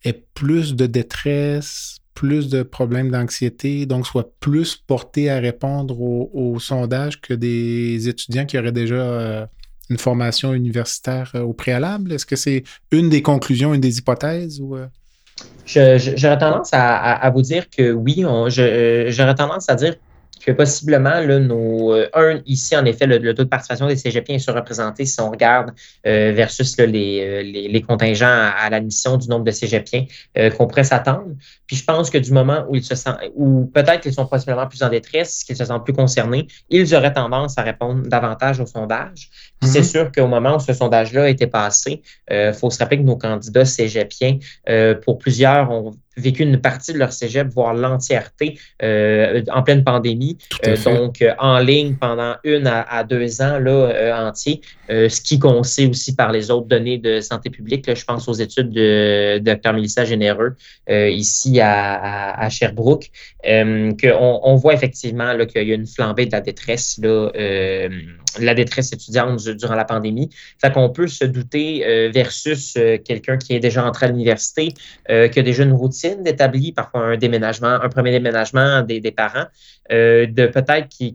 [0.04, 6.58] aient plus de détresse, plus de problèmes d'anxiété, donc soient plus portés à répondre au,
[6.58, 9.46] sondage que des étudiants qui auraient déjà euh,
[9.88, 12.12] une formation universitaire euh, au préalable?
[12.12, 14.60] Est-ce que c'est une des conclusions, une des hypothèses?
[14.60, 14.86] Euh?
[15.64, 18.24] J'aurais tendance à, vous dire que oui.
[18.48, 19.96] J'aurais tendance à dire
[20.44, 24.36] que possiblement, là, nos, euh, un, ici, en effet, le, taux de participation des cégepiens
[24.36, 25.72] est surreprésenté si on regarde
[26.06, 30.06] euh, versus euh, les, les, contingents à, l'admission du nombre de cégepiens
[30.56, 31.32] qu'on pourrait s'attendre.
[31.66, 34.66] Puis je pense que du moment où ils se sentent, ou peut-être qu'ils sont possiblement
[34.66, 38.66] plus en détresse, qu'ils se sentent plus concernés, ils auraient tendance à répondre davantage au
[38.66, 39.30] sondage.
[39.60, 39.90] Puis c'est mm-hmm.
[39.90, 43.16] sûr qu'au moment où ce sondage-là a été passé, il faut se rappeler que nos
[43.16, 44.38] candidats cégepiens,
[45.04, 50.38] pour plusieurs, ont vécu une partie de leur cégep, voire l'entièreté euh, en pleine pandémie.
[50.66, 54.32] Euh, donc, euh, en ligne pendant une à, deux ans là,
[54.90, 57.94] entiers, ce qui qu'on sait aussi par les autres données de santé publique.
[57.94, 59.72] je pense aux études de, Dr.
[59.72, 60.56] Mélissa Généreux
[60.88, 63.10] ici à, à, Sherbrooke,
[63.44, 67.30] qu'on on voit effectivement qu'il y a une flambée de la détresse là,
[68.38, 70.30] la détresse étudiante durant la pandémie.
[70.60, 74.74] Fait qu'on peut se douter euh, versus euh, quelqu'un qui est déjà entré à l'université,
[75.10, 79.46] euh, qui a déjà une routine établie, parfois un déménagement, un premier déménagement des, parents,
[79.90, 81.14] de peut-être qui,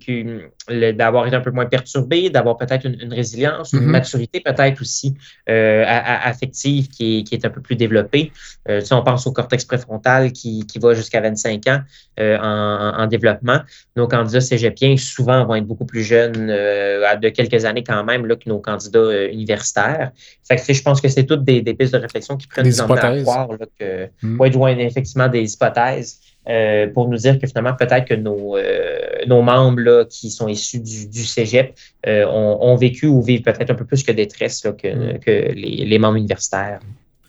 [0.70, 3.84] d'avoir été un peu moins perturbé, d'avoir peut-être une, résilience, une mm-hmm.
[3.84, 5.16] maturité peut-être aussi
[5.48, 8.32] affective qui est, un peu plus développée.
[8.80, 11.80] si on pense au cortex préfrontal qui, va jusqu'à 25 ans
[12.20, 13.60] en, en, développement.
[13.96, 18.36] Nos candidats cégepiens souvent vont être beaucoup plus jeunes de quelques années quand même là,
[18.36, 20.12] que nos candidats euh, universitaires.
[20.48, 22.86] Fait que, je pense que c'est toutes des, pistes de réflexion qui prennent des à
[22.86, 23.50] croire
[23.80, 24.42] que, hmm.
[24.46, 29.42] être effectivement des hypothèses euh, pour nous dire que finalement, peut-être que nos, euh, nos
[29.42, 31.74] membres là, qui sont issus du, du cégep
[32.06, 36.18] ont, vécu ou vivent peut-être un peu plus que détresse là, que, que les, membres
[36.18, 36.80] universitaires.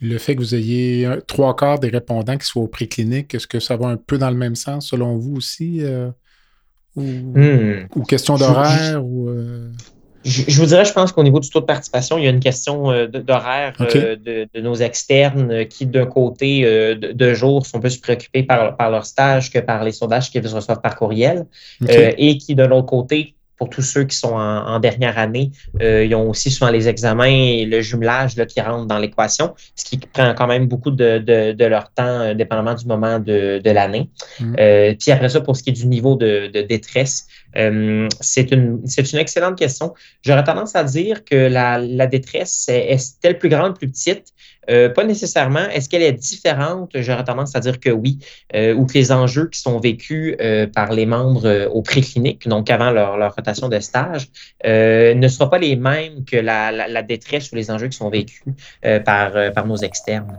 [0.01, 3.61] Le fait que vous ayez trois quarts des répondants qui soient au préclinique, est-ce que
[3.61, 5.83] ça va un peu dans le même sens selon vous aussi?
[6.97, 7.89] Ou, hmm.
[7.95, 9.71] ou question d'horaire ou euh?
[10.27, 12.41] Je, vous dirais, je pense qu'au niveau du taux de participation, il y a une
[12.41, 16.63] question euh, d'horaire euh, de, nos externes qui, d'un côté,
[16.97, 20.81] de, jour, sont plus préoccupés par, par leur stage que par les sondages qu'ils reçoivent
[20.81, 21.47] par courriel,
[21.89, 26.15] et qui, de l'autre côté, pour tous ceux qui sont en, dernière année, euh, ils
[26.15, 29.97] ont aussi souvent les examens et le jumelage là, qui rentrent dans l'équation, ce qui
[29.99, 34.11] prend quand même beaucoup de, de, leur temps, euh, dépendamment du moment de, de l'année.
[34.41, 34.57] Mm.
[34.59, 37.27] Euh, puis après ça, pour ce qui est du niveau de, détresse,
[38.21, 39.95] c'est une, une excellente question.
[40.23, 44.33] J'aurais tendance à dire que la, la détresse est-elle plus grande, plus petite?
[44.69, 45.69] Euh, pas nécessairement.
[45.69, 46.91] Est-ce qu'elle est différente?
[46.95, 48.19] J'aurais tendance à dire que oui,
[48.55, 52.71] euh, ou que les enjeux qui sont vécus euh, par les membres au préclinique, donc
[52.71, 54.29] avant leur, rotation de stage,
[54.65, 58.43] ne seront pas les mêmes que la, détresse ou les enjeux qui sont vécus
[59.05, 60.39] par, par nos externes.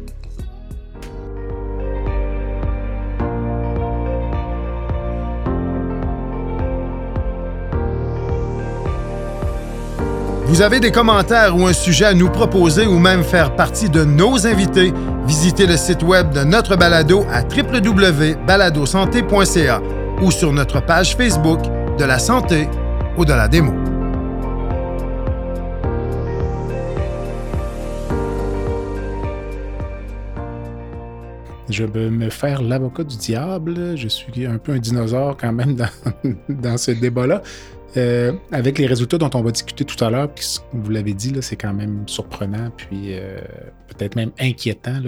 [10.52, 14.04] Vous avez des commentaires ou un sujet à nous proposer ou même faire partie de
[14.04, 14.92] nos invités,
[15.26, 19.82] visitez le site web de notre balado à www.baladosanté.ca
[20.22, 21.62] ou sur notre page Facebook
[21.98, 22.68] de la santé
[23.18, 23.72] ou de la démo.
[31.70, 33.96] Je veux me faire l'avocat du diable.
[33.96, 35.88] Je suis un peu un dinosaure quand même dans,
[36.50, 37.42] dans ce débat-là.
[37.98, 41.34] Euh, avec les résultats dont on va discuter tout à l'heure, puis vous l'avez dit,
[41.42, 43.42] c'est quand même surprenant, puis euh,
[43.90, 45.02] peut-être même inquiétant,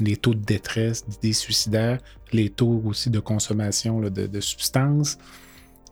[0.00, 2.00] les taux de détresse, d'idées suicidaires,
[2.32, 5.18] les taux aussi de consommation de, substances.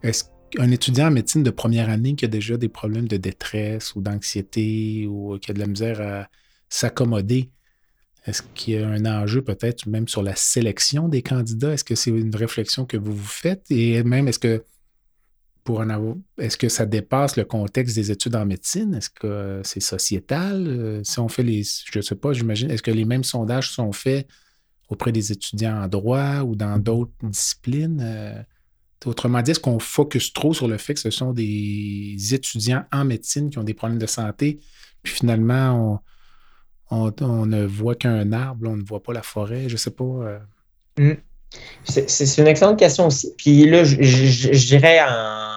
[0.03, 3.95] Est-ce qu'un étudiant en médecine de première année qui a déjà des problèmes de détresse
[3.95, 6.29] ou d'anxiété ou qui a de la misère à
[6.71, 7.51] s'accommoder,
[8.27, 11.75] est-ce qu'il y a un enjeu peut-être même sur la sélection des candidats?
[11.75, 13.67] Est-ce que c'est une réflexion que vous vous faites?
[13.71, 14.65] Et même, est-ce que
[15.65, 18.95] pour en est-ce que ça dépasse le contexte des études en médecine?
[18.95, 20.67] Est-ce que c'est sociétal?
[20.69, 23.71] Euh, si on fait les, je ne sais pas, j'imagine, est-ce que les mêmes sondages
[23.71, 24.29] sont faits
[24.91, 28.01] auprès des étudiants en droit ou dans d'autres disciplines?
[28.05, 28.43] Euh,
[29.07, 33.05] autrement dit, est-ce qu'on focus trop sur le fait que ce sont des étudiants en
[33.05, 34.61] médecine qui ont des problèmes de santé,
[35.03, 36.03] puis finalement,
[36.91, 40.05] on, ne voit qu'un arbre, on ne voit pas la forêt, je ne sais pas.
[40.05, 40.39] Euh.
[40.99, 41.13] Mmh.
[41.85, 43.33] C'est une excellente question aussi.
[43.37, 45.54] Puis là, je, dirais en,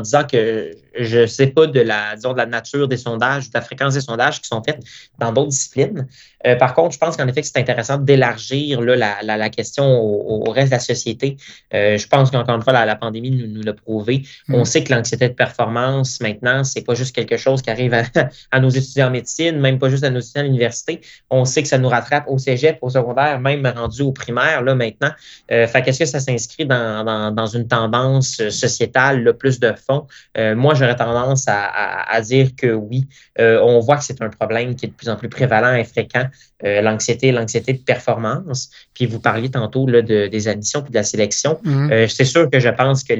[0.00, 3.54] disant que je ne sais pas de la, disons, de la nature des sondages, de
[3.54, 4.78] la fréquence des sondages qui sont faits
[5.18, 6.06] dans d'autres disciplines.
[6.46, 10.68] Euh, par contre, je pense qu'en effet, c'est intéressant d'élargir la, la, question au, reste
[10.68, 11.36] de la société.
[11.74, 14.22] Euh, je pense qu'encore une fois, la, pandémie nous, nous l'a prouvé.
[14.48, 14.54] Mm.
[14.54, 17.94] On sait que l'anxiété de performance, maintenant, c'est pas juste quelque chose qui arrive
[18.50, 21.00] à, nos étudiants en médecine, même pas juste à nos étudiants à l'université.
[21.30, 24.74] On sait que ça nous rattrape au cégep, au secondaire, même rendu au primaire, là,
[24.74, 25.10] maintenant.
[25.50, 29.72] Euh, fait qu'est-ce que ça s'inscrit dans, dans, dans, une tendance sociétale, le plus de
[29.72, 30.06] fond?
[30.36, 33.06] Euh, moi, j'aurais tendance à, à, à, dire que oui.
[33.38, 36.28] on voit que c'est un problème qui est de plus en plus prévalent et fréquent
[36.64, 38.70] euh, l'anxiété, l'anxiété de performance.
[38.92, 41.60] Puis vous parliez tantôt là, de, des admissions puis de la sélection.
[41.62, 41.92] Mhm.
[41.92, 43.14] Euh, c'est sûr que je pense que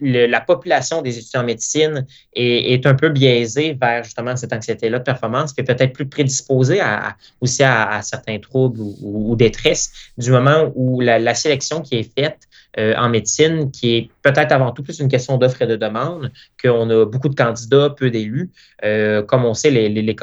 [0.00, 5.02] la population des étudiants en médecine est, un peu biaisée vers justement cette anxiété-là de
[5.02, 10.70] performance, qui est peut-être plus prédisposée à, aussi à, certains troubles ou, détresse du moment
[10.76, 15.00] où la sélection qui est faite euh, en médecine, qui est peut-être avant tout plus
[15.00, 16.30] une question d'offre et de demande,
[16.62, 18.50] qu'on a beaucoup de candidats, peu d'élus.
[18.84, 20.16] Euh, comme on sait, les, les,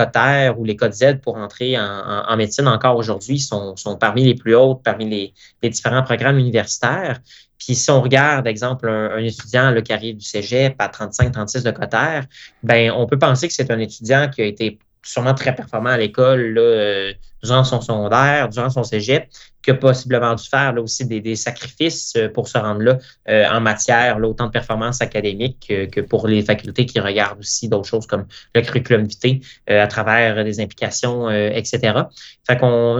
[0.56, 4.82] ou les codes Z pour entrer en, médecine encore aujourd'hui sont, parmi les plus hautes,
[4.84, 7.20] parmi les, différents programmes universitaires.
[7.58, 11.72] Puis si on regarde, exemple, un, étudiant là, qui arrive du cégep à 35-36 de
[11.72, 12.26] cotère,
[12.62, 15.98] ben on peut penser que c'est un étudiant qui a été sûrement très performant à
[15.98, 17.14] l'école euh,
[17.46, 19.28] durant son secondaire, durant son cégep,
[19.66, 22.98] qui a possiblement dû faire là, aussi des, sacrifices euh, pour se rendre là
[23.30, 27.88] euh, en matière, autant de performances académiques que, pour les facultés qui regardent aussi d'autres
[27.88, 31.94] choses comme le curriculum vitae euh, à travers des implications, etc.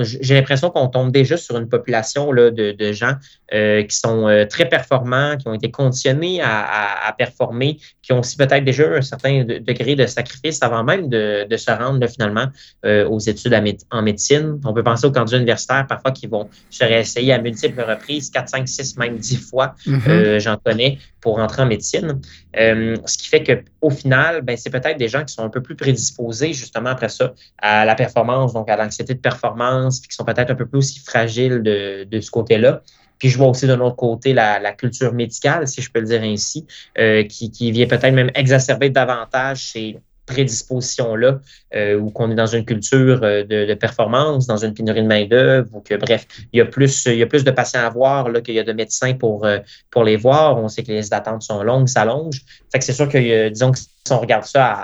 [0.02, 3.14] J'ai l'impression qu'on tombe déjà sur une population là, de, gens
[3.52, 8.90] qui sont très performants, qui ont été conditionnés à, performer, qui ont aussi peut-être déjà
[8.90, 12.48] un certain degré de sacrifice avant même de, se rendre finalement
[12.84, 13.54] aux études
[13.92, 14.35] en médecine.
[14.64, 18.50] On peut penser aux candidats universitaires parfois qui vont je essayé à multiples reprises, 4,
[18.50, 20.02] 5, 6, même 10 fois, mhm.
[20.08, 22.22] euh, j'en connais, pour rentrer en médecine.
[22.58, 25.62] Euh, ce qui fait qu'au final, ben, c'est peut-être des gens qui sont un peu
[25.62, 30.16] plus prédisposés, justement, après ça, à la performance, donc à l'anxiété de performance, puis qui
[30.16, 32.82] sont peut-être un peu plus aussi fragiles de, ce côté-là.
[33.20, 36.22] Puis je vois aussi d'un autre côté la, culture médicale, si je peux le dire
[36.22, 36.66] ainsi,
[36.98, 41.40] euh, qui, qui vient peut-être même exacerber davantage chez prédisposition-là,
[41.76, 45.70] euh, ou qu'on est dans une culture euh, de, performance, dans une pénurie de main-d'œuvre,
[45.74, 48.32] ou que, bref, il y a plus, il y a plus de patients à voir
[48.44, 49.60] qu'il y a de médecins pour, euh,
[49.92, 50.58] pour les voir.
[50.58, 52.42] On sait que les listes d'attente sont longues, s'allongent.
[52.72, 54.84] Fait que c'est sûr que, disons que si on regarde ça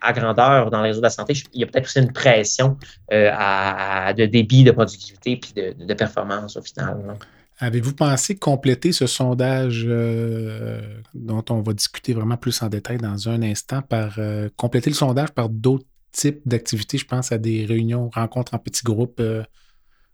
[0.00, 2.76] à, grandeur dans les réseau de la santé, il y a peut-être aussi une pression
[3.10, 7.16] à, de débit, de productivité puis de, de performance au final.
[7.58, 13.30] Avez-vous pensé compléter ce sondage euh, dont on va discuter vraiment plus en détail dans
[13.30, 16.98] un instant par euh, compléter le sondage par d'autres types d'activités?
[16.98, 19.42] Je pense à des réunions, rencontres en petits groupes, euh,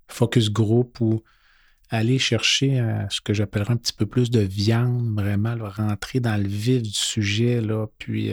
[0.06, 1.20] focus group ou
[1.90, 6.48] aller chercher ce que j'appellerais un petit peu plus de viande, vraiment rentrer dans le
[6.48, 7.60] vif du sujet.
[7.60, 8.30] Là, puis,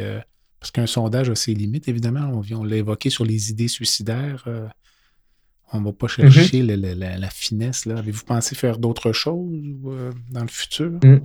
[0.62, 2.42] parce qu'un sondage a ses limites, évidemment.
[2.52, 4.46] On, on l'a évoqué sur les idées suicidaires
[5.72, 6.32] on ne va pas mhm.
[6.32, 7.88] chercher la, finesse.
[7.88, 9.52] Avez-vous pensé faire d'autres choses
[9.86, 10.92] euh, dans le futur?
[11.04, 11.20] Mm.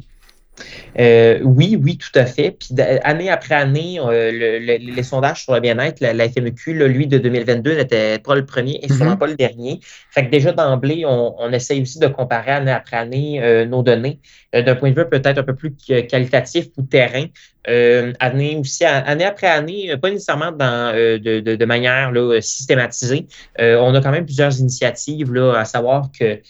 [0.99, 2.53] Euh, oui, oui, tout à fait.
[2.53, 7.77] Puis année après année, euh, les sondages sur le bien-être, la, FMQ, lui, de 2022
[7.77, 9.19] n'était pas le premier et sûrement mm-hmm.
[9.19, 9.81] pas le dernier.
[10.11, 13.83] Fait que déjà d'emblée, on, on, essaye aussi de comparer année après année euh, nos
[13.83, 14.21] données
[14.53, 17.27] d'un point de vue peut-être un peu plus qualitatif ou terrain.
[17.67, 23.27] Année aussi, année après année, pas nécessairement dans, de, de, manière systématisée.
[23.59, 26.41] on a quand même plusieurs initiatives, là, à savoir que,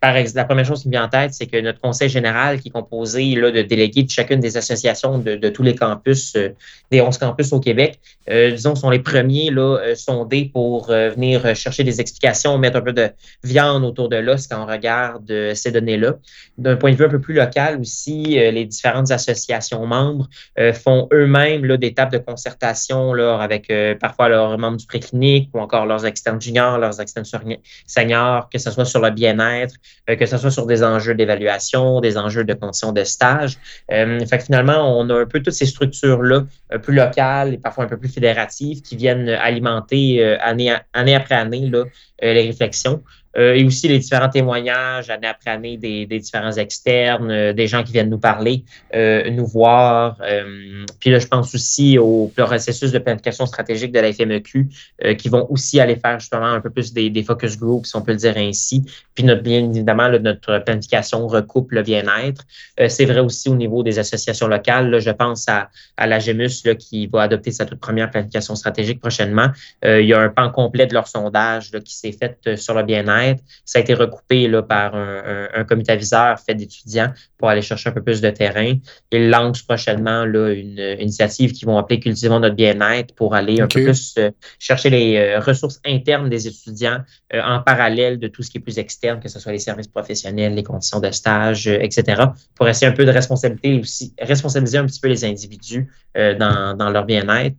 [0.00, 2.60] par exemple, la première chose qui me vient en tête, c'est que notre conseil général
[2.60, 6.50] qui composé là, de délégués de chacune des associations de, tous les campus, euh,
[6.90, 7.98] des 11 campus au Québec,
[8.30, 12.80] euh, disons, sont les premiers là, euh, sondés pour venir chercher des explications, mettre un
[12.80, 13.10] peu de
[13.42, 16.14] viande autour de l'os quand on regarde ces données-là.
[16.56, 20.28] D'un point de vue un peu plus local aussi, les différentes associations membres
[20.74, 26.06] font eux-mêmes des tables de concertation avec parfois leurs membres du préclinique ou encore leurs
[26.06, 27.24] externes juniors, leurs externes
[27.86, 29.74] seniors, que ce soit sur le bien-être,
[30.06, 33.56] que ce soit sur des enjeux d'évaluation, des enjeux de conditions de stage.
[33.90, 36.44] Euh, fait que finalement, on a un peu toutes ces structures-là,
[36.82, 40.70] peu locales et parfois un peu plus fédératives, qui viennent alimenter euh, année,
[41.14, 41.84] après année euh,
[42.20, 43.02] les réflexions.
[43.38, 47.84] Euh, et aussi les différents témoignages année après année des, différents externes, euh, des gens
[47.84, 48.64] qui viennent nous parler,
[48.94, 50.16] euh, nous voir.
[51.00, 54.68] puis là, je pense aussi au processus de planification stratégique de la FMEQ
[55.16, 58.12] qui vont aussi aller faire justement un peu plus des, focus groups, si on peut
[58.12, 58.84] le dire ainsi.
[59.14, 62.44] Puis notre, bien évidemment, notre planification recoupe le bien-être.
[62.88, 65.00] C'est vrai aussi au niveau des associations locales.
[65.00, 69.00] je pense à, à la GEMUS là, qui va adopter sa toute première planification stratégique
[69.00, 69.48] prochainement.
[69.82, 73.27] il y a un pan complet de leur sondage qui s'est fait sur le bien-être
[73.64, 77.92] ça a été recoupé là, par un, comité aviseur fait d'étudiants pour aller chercher un
[77.92, 78.74] peu plus de terrain.
[79.12, 83.66] Ils lancent prochainement là, une, initiative qu'ils vont appeler Cultivons notre bien-être pour aller un
[83.66, 87.00] peu plus euh, chercher les euh, ressources internes des étudiants
[87.34, 89.88] euh, en parallèle de tout ce qui est plus externe, que ce soit les services
[89.88, 92.22] professionnels, les conditions de stage, etc.,
[92.54, 97.04] pour essayer un peu de responsabilité aussi, responsabiliser un petit peu les individus dans, leur
[97.04, 97.56] bien-être.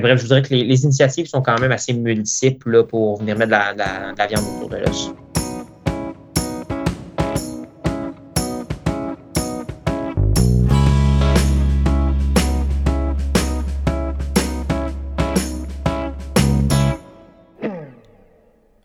[0.00, 3.78] Bref, je voudrais que les, initiatives sont quand même assez multiples pour venir mettre de
[3.78, 5.12] la, de la viande autour de l'os.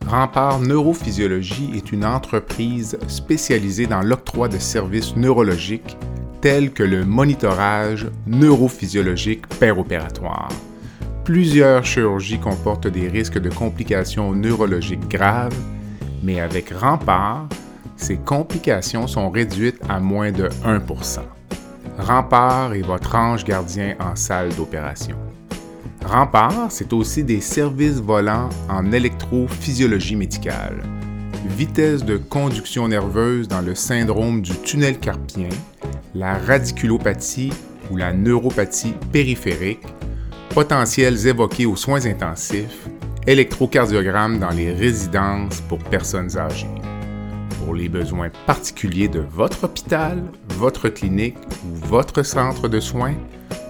[0.07, 5.97] Rempart Neurophysiologie est une entreprise spécialisée dans l'octroi de services neurologiques
[6.41, 10.49] tels que le monitorage neurophysiologique péropératoire.
[11.27, 15.53] Plusieurs chirurgies comportent des risques de complications neurologiques graves,
[16.23, 17.49] mais avec Rempart,
[17.97, 21.19] ces complications sont réduites à moins de 1%
[21.97, 25.17] Rempart est votre ange gardien en salle d'opération.
[26.05, 30.81] Rempart, c'est aussi des services volants en électrophysiologie médicale,
[31.57, 35.49] vitesse de conduction nerveuse dans le syndrome du tunnel carpien,
[36.15, 37.51] la radiculopathie
[37.91, 39.83] ou la neuropathie périphérique,
[40.57, 42.87] potentiels évoqués aux soins intensifs,
[43.27, 46.81] électrocardiogramme dans les résidences pour personnes âgées.
[47.59, 50.23] Pour les besoins particuliers de votre hôpital,
[50.55, 53.13] votre clinique ou votre centre de soins,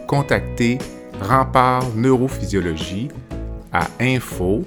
[0.07, 0.77] contactez
[1.19, 3.09] Rempart Neurophysiologie
[3.73, 4.63] à info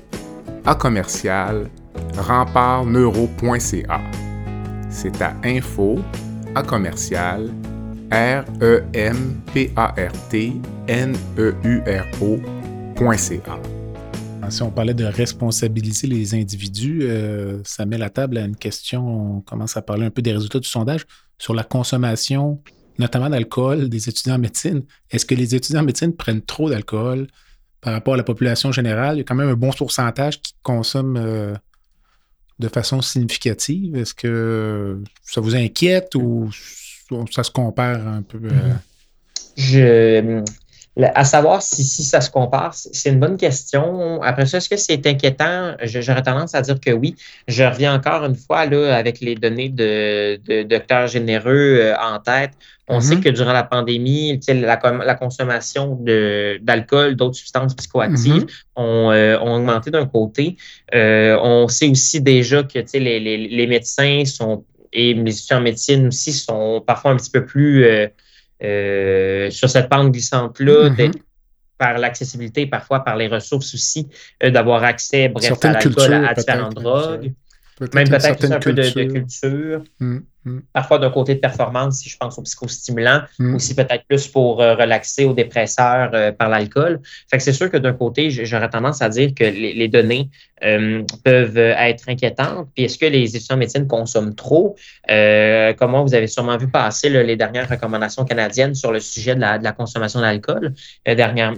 [0.66, 1.70] à commercial
[2.18, 4.00] rempartneuro.ca.
[4.90, 6.00] C'est à info
[6.54, 7.48] à commercial
[8.10, 13.60] r e m p a r t n u r o.ca.
[14.50, 19.36] Si on parlait de responsabiliser les individus, euh, ça met la table à une question.
[19.36, 21.06] On commence à parler un peu des résultats du sondage
[21.38, 22.60] sur la consommation
[22.98, 24.82] notamment d'alcool des étudiants en médecine.
[25.10, 27.26] Est-ce que les étudiants en médecine prennent trop d'alcool?
[27.80, 29.16] Par rapport à la population générale?
[29.16, 31.54] Il y a quand même un bon pourcentage qui consomme euh,
[32.58, 33.96] de façon significative.
[33.96, 36.50] Est-ce que ça vous inquiète ou
[37.30, 38.38] ça se compare un peu?
[38.44, 38.74] Euh?
[39.56, 40.42] Je,
[41.02, 44.22] à savoir si, ça se compare, c'est une bonne question.
[44.22, 45.74] Après ça, est-ce que c'est inquiétant?
[45.84, 47.14] J'aurais tendance à dire que oui.
[47.46, 52.18] Je reviens encore une fois là, avec les données de, de docteurs généreux euh, en
[52.18, 52.52] tête.
[52.88, 53.22] On sait mm-hmm.
[53.22, 55.96] que durant la pandémie, la, la consommation
[56.60, 59.12] d'alcool, d'autres substances psychoactives mm-hmm.
[59.12, 60.56] euh, ont, augmenté d'un côté.
[60.92, 65.62] Euh, on sait aussi déjà que les, les, les, médecins sont et les étudiants en
[65.62, 67.84] médecine aussi sont parfois un petit peu plus
[68.62, 71.12] euh, sur cette pente glissante-là, mm-hmm.
[71.78, 74.06] par l'accessibilité, parfois par les ressources aussi,
[74.42, 77.32] euh, d'avoir accès, bref, à l'alcool, à, différentes drogues.
[77.94, 79.82] même peut-être un peu de, culture.
[79.98, 80.18] Mm.
[80.44, 80.58] Mm.
[80.72, 83.54] Parfois d'un côté de performance, si je pense aux psychostimulants, Mm.
[83.54, 87.00] aussi peut-être plus pour euh, relaxer aux dépresseurs euh, par l'alcool.
[87.30, 90.30] Fait que c'est sûr que d'un côté, j'aurais tendance à dire que les, les données
[90.64, 92.68] euh, peuvent être inquiétantes.
[92.74, 94.76] Puis est-ce que les étudiants en médecine consomment trop?
[95.78, 99.40] Comment vous avez sûrement vu passer là, les dernières recommandations canadiennes sur le sujet de
[99.40, 100.74] la, de la consommation d'alcool?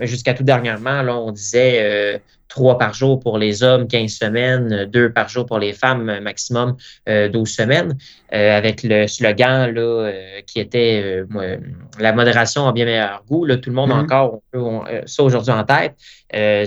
[0.02, 2.20] Jusqu'à tout dernièrement, là, on disait
[2.52, 6.76] trois par jour pour les hommes, 15 semaines, deux par jour pour les femmes, maximum
[7.08, 7.96] euh, 12 semaines,
[8.34, 11.56] euh, avec le slogan là, euh, qui était euh,
[11.98, 13.44] La modération a bien meilleur goût.
[13.44, 14.02] Là, tout le monde a Mhm.
[14.04, 15.94] encore on on- euh, ça aujourd'hui en tête.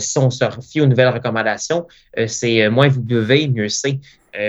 [0.02, 1.88] Si on se refie aux nouvelles recommandations,
[2.28, 4.00] c'est moins vous buvez, mieux c'est.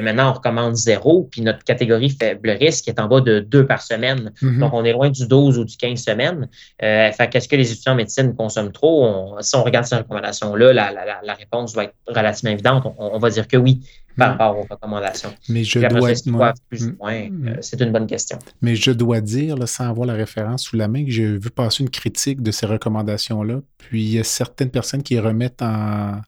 [0.02, 3.82] Maintenant, on recommande zéro, puis notre catégorie faible risque est en bas de deux par
[3.82, 4.32] semaine.
[4.42, 4.58] Mhm.
[4.58, 6.48] Donc, on est loin du 12 ou du 15 semaines.
[6.80, 9.04] Fait qu'est-ce que les étudiants en médecine consomment trop?
[9.06, 12.84] On- si on regarde ces recommandations-là, la, la- réponse doit être relativement évidente.
[12.98, 13.80] On va dire que oui
[14.16, 14.38] par Mhm.
[14.38, 15.32] rapport aux recommandations.
[15.48, 16.96] Mais je après dois, plus ou Mm.
[16.98, 17.28] moins?
[17.30, 17.48] Mm.
[17.48, 18.38] Euh, c'est une bonne question.
[18.62, 21.50] Mais je dois dire, là, sans avoir la référence sous la main, que j'ai vu
[21.50, 23.60] passer une critique de ces recommandations-là.
[23.78, 26.20] Puis il y a certaines personnes qui remettent en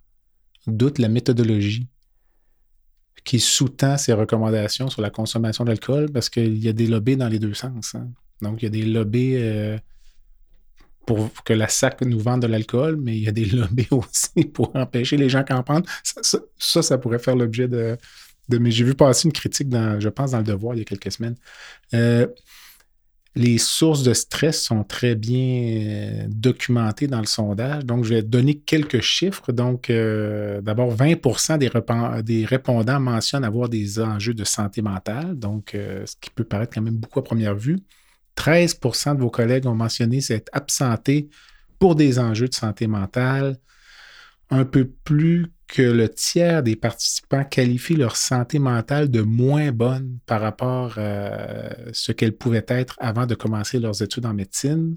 [0.66, 1.89] doute la méthodologie
[3.24, 7.28] qui sous-tend ces recommandations sur la consommation d'alcool parce qu'il y a des lobbies dans
[7.28, 7.95] les deux sens.
[7.95, 8.09] hein.
[8.41, 9.76] Donc, il y a des lobbies euh,
[11.09, 14.44] pour que la SAC nous vende de l'alcool, mais il y a des lobbies aussi
[14.52, 15.86] pour empêcher les gens qu'en prendre.
[16.04, 17.96] Ça, ça, pourrait faire l'objet de.
[18.50, 20.84] Mais j'ai vu passer une critique, dans, je pense, dans Le Devoir il y a
[20.84, 21.36] quelques semaines.
[21.94, 22.26] Euh,
[23.34, 27.86] les sources de stress sont très bien euh, documentées dans le sondage.
[27.86, 29.50] Donc, je vais donner quelques chiffres.
[29.50, 31.70] Donc, euh, d'abord, 20 des,
[32.22, 36.82] des répondants mentionnent avoir des enjeux de santé mentale, donc ce qui peut paraître quand
[36.82, 37.78] même beaucoup à première vue.
[38.39, 41.28] 13% de vos collègues ont mentionné s'être absentés
[41.80, 43.59] pour des enjeux de santé mentale.
[44.51, 50.18] Un peu plus que le tiers des participants qualifient leur santé mentale de moins bonne
[50.24, 54.97] par rapport à ce qu'elle pouvait être avant de commencer leurs études en médecine.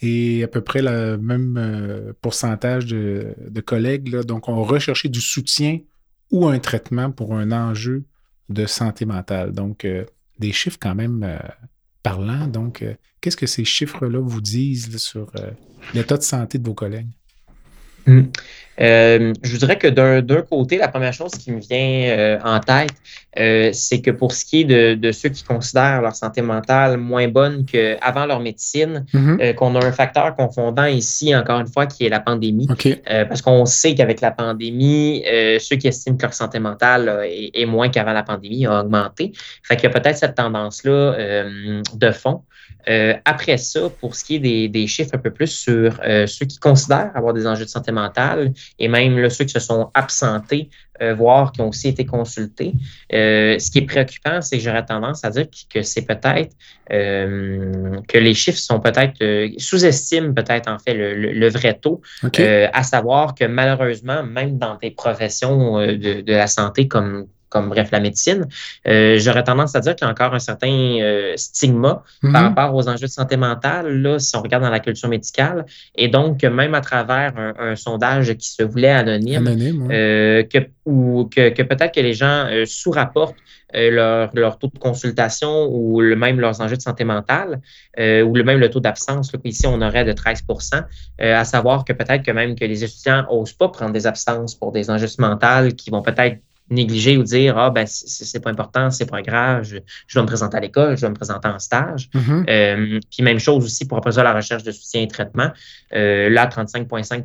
[0.00, 3.34] Et à peu près le même euh, pourcentage de,
[3.64, 5.78] collègues donc ont recherché du soutien
[6.30, 8.04] ou un traitement pour un enjeu
[8.48, 9.52] de santé mentale.
[9.52, 10.04] Donc, euh,
[10.38, 11.38] des chiffres quand même euh,
[12.02, 12.46] parlants.
[12.46, 15.50] Donc, euh, qu'est-ce que ces chiffres-là vous disent sur euh,
[15.94, 17.10] l'état de santé de vos collègues?
[18.06, 18.22] Mm.
[18.80, 22.38] Euh, je vous dirais que d'un d'un côté, la première chose qui me vient euh,
[22.42, 22.90] en tête,
[23.38, 26.96] euh, c'est que pour ce qui est de, de ceux qui considèrent leur santé mentale
[26.96, 29.38] moins bonne qu'avant leur médecine, Mhm.
[29.42, 32.66] euh, qu'on a un facteur confondant ici, encore une fois, qui est la pandémie.
[33.28, 35.22] Parce qu'on sait qu'avec la pandémie,
[35.60, 39.32] ceux qui estiment que leur santé mentale est, est moins qu'avant la pandémie a augmenté.
[39.62, 41.44] Fait qu'il y a peut-être cette tendance-là
[41.94, 42.40] de fond.
[42.88, 46.26] Euh, après ça, pour ce qui est des, des chiffres un peu plus sur euh,
[46.26, 49.60] ceux qui considèrent avoir des enjeux de santé mentale et même là, ceux qui se
[49.60, 50.68] sont absentés,
[51.00, 52.72] euh, voire qui ont aussi été consultés,
[53.10, 56.54] ce qui est préoccupant, c'est que j'aurais tendance à dire que, que c'est peut-être
[58.08, 59.16] que les chiffres sont peut-être
[59.58, 62.00] sous-estiment peut-être en fait le, le- le vrai taux.
[62.72, 67.88] À savoir que malheureusement, même dans des professions de, de la santé comme, comme bref
[67.92, 68.46] la médecine,
[68.88, 72.32] euh, j'aurais tendance à dire qu'il y a encore un certain euh, stigma Mhm.
[72.32, 75.66] par rapport aux enjeux de santé mentale, là, si on regarde dans la culture médicale.
[75.94, 79.94] Et donc, que même à travers un, un sondage qui se voulait anonyme, Anonyme, ouais.
[79.94, 83.36] euh, que, ou que, que peut-être que les gens euh, sous-rapportent
[83.74, 87.60] leur, leur taux de consultation ou le, même leurs enjeux de santé mentale
[87.98, 89.32] ou le même le taux d'absence.
[89.44, 90.82] Ici, on aurait de 13%
[91.20, 94.54] euh, à savoir que peut-être que même que les étudiants n'osent pas prendre des absences
[94.54, 96.38] pour des enjeux mentales qui vont peut-être
[96.70, 100.22] négliger ou dire ah ben c'est c'est pas important, c'est pas grave, je, je dois
[100.22, 102.08] me présenter à l'école, je dois me présenter en stage.
[102.14, 102.46] Mhm.
[102.48, 105.50] Euh, puis même chose aussi pour après ça, la recherche de soutien et traitement.
[105.94, 107.24] Euh, là, 35,5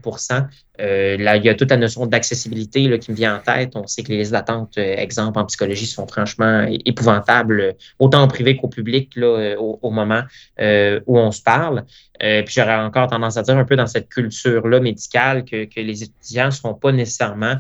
[0.79, 3.71] euh, là, il y a toute la notion d'accessibilité qui me vient en tête.
[3.75, 8.21] On sait que les listes d'attente, euh, exemple en psychologie, sont franchement épouvantables, euh, autant
[8.21, 10.21] en privé qu'au public là, au, au moment
[10.59, 11.83] où on se parle.
[12.19, 16.03] Puis j'aurais encore tendance à dire un peu dans cette culture-là médicale que, que les
[16.03, 17.55] étudiants ne seront pas nécessairement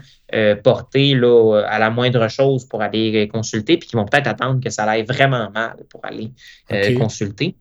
[0.63, 4.69] portés là, à la moindre chose pour aller consulter, puis qui vont peut-être attendre que
[4.69, 6.31] ça aille vraiment mal pour aller
[6.97, 7.55] consulter.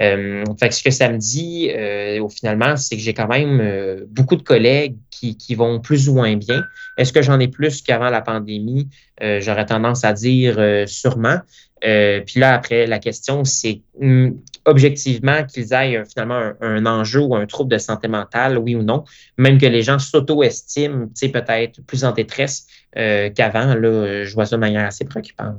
[0.00, 3.60] Euh, fait ce que ça me dit, euh, au finalement, c'est que j'ai quand même
[3.60, 6.64] euh, beaucoup de collègues qui, vont plus ou moins bien.
[6.96, 8.88] Est-ce que j'en ai plus qu'avant la pandémie?
[9.22, 11.40] Euh, J'aurais tendance à dire sûrement.
[11.84, 17.20] Euh, puis là, après, la question, c'est hum, objectivement qu'ils aient euh, finalement un, enjeu
[17.20, 19.04] ou un trouble de santé mentale, oui ou non,
[19.38, 22.66] même que les gens s'auto-estiment, peut-être plus en détresse
[22.96, 25.56] euh, qu'avant, là, je vois ça de manière assez préoccupante.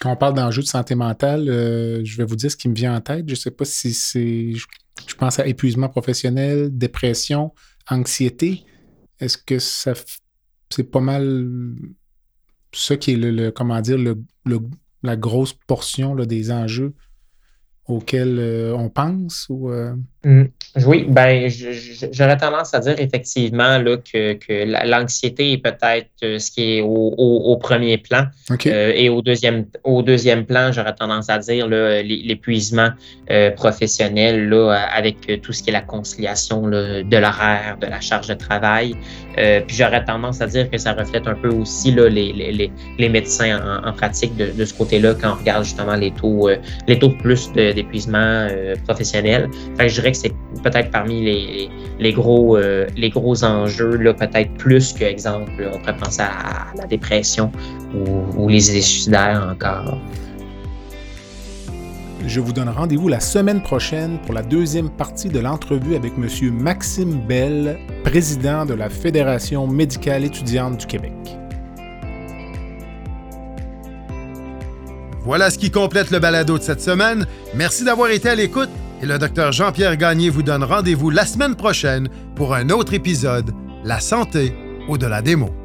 [0.00, 2.94] Quand on parle d'enjeux de santé mentale, je vais vous dire ce qui me vient
[2.94, 3.24] en tête.
[3.26, 4.52] Je ne sais pas si c'est.
[4.54, 7.52] Je, pense à épuisement professionnel, dépression,
[7.88, 8.64] anxiété.
[9.20, 9.94] Est-ce que ça
[10.70, 11.74] c'est pas mal
[12.72, 14.58] ça qui est le, le- comment dire le, le
[15.02, 16.94] la grosse portion des enjeux
[17.86, 19.46] auxquels euh, on pense?
[19.48, 19.94] Ou, euh?
[20.24, 20.44] Mmh.
[20.86, 21.50] Oui, ben,
[22.12, 26.80] j'aurais tendance à dire effectivement là, que, que l'anxiété est peut-être euh, ce qui est
[26.80, 28.26] au, premier plan.
[28.64, 32.90] et au deuxième, au deuxième plan, j'aurais tendance à dire l'épuisement
[33.56, 38.28] professionnel là, avec tout ce qui est la conciliation là, de l'horaire, de la charge
[38.28, 38.94] de travail.
[39.34, 43.08] puis j'aurais tendance à dire que ça reflète un peu aussi là, les, les, les
[43.08, 46.48] médecins en, pratique de, de ce côté-là quand on regarde justement les taux,
[46.86, 48.18] les taux plus de d'épuisement
[48.50, 49.48] euh, professionnel.
[49.78, 54.52] je dirais que c'est peut-être parmi les, les gros, euh, les gros enjeux, là, peut-être
[54.54, 57.50] plus que, exemple, on pourrait penser à, la dépression
[58.36, 59.98] ou, les idées suicidaires encore.
[62.26, 66.52] Je vous donne rendez-vous la semaine prochaine pour la deuxième partie de l'entrevue avec M.
[66.52, 71.12] Maxime Bell, président de la Fédération médicale étudiante du Québec.
[75.22, 77.26] Voilà ce qui complète le balado de cette semaine.
[77.54, 78.70] Merci d'avoir été à l'écoute
[79.00, 83.52] et le docteur Jean-Pierre Gagné vous donne rendez-vous la semaine prochaine pour un autre épisode
[83.84, 84.52] La santé
[84.88, 85.59] au-delà des mots.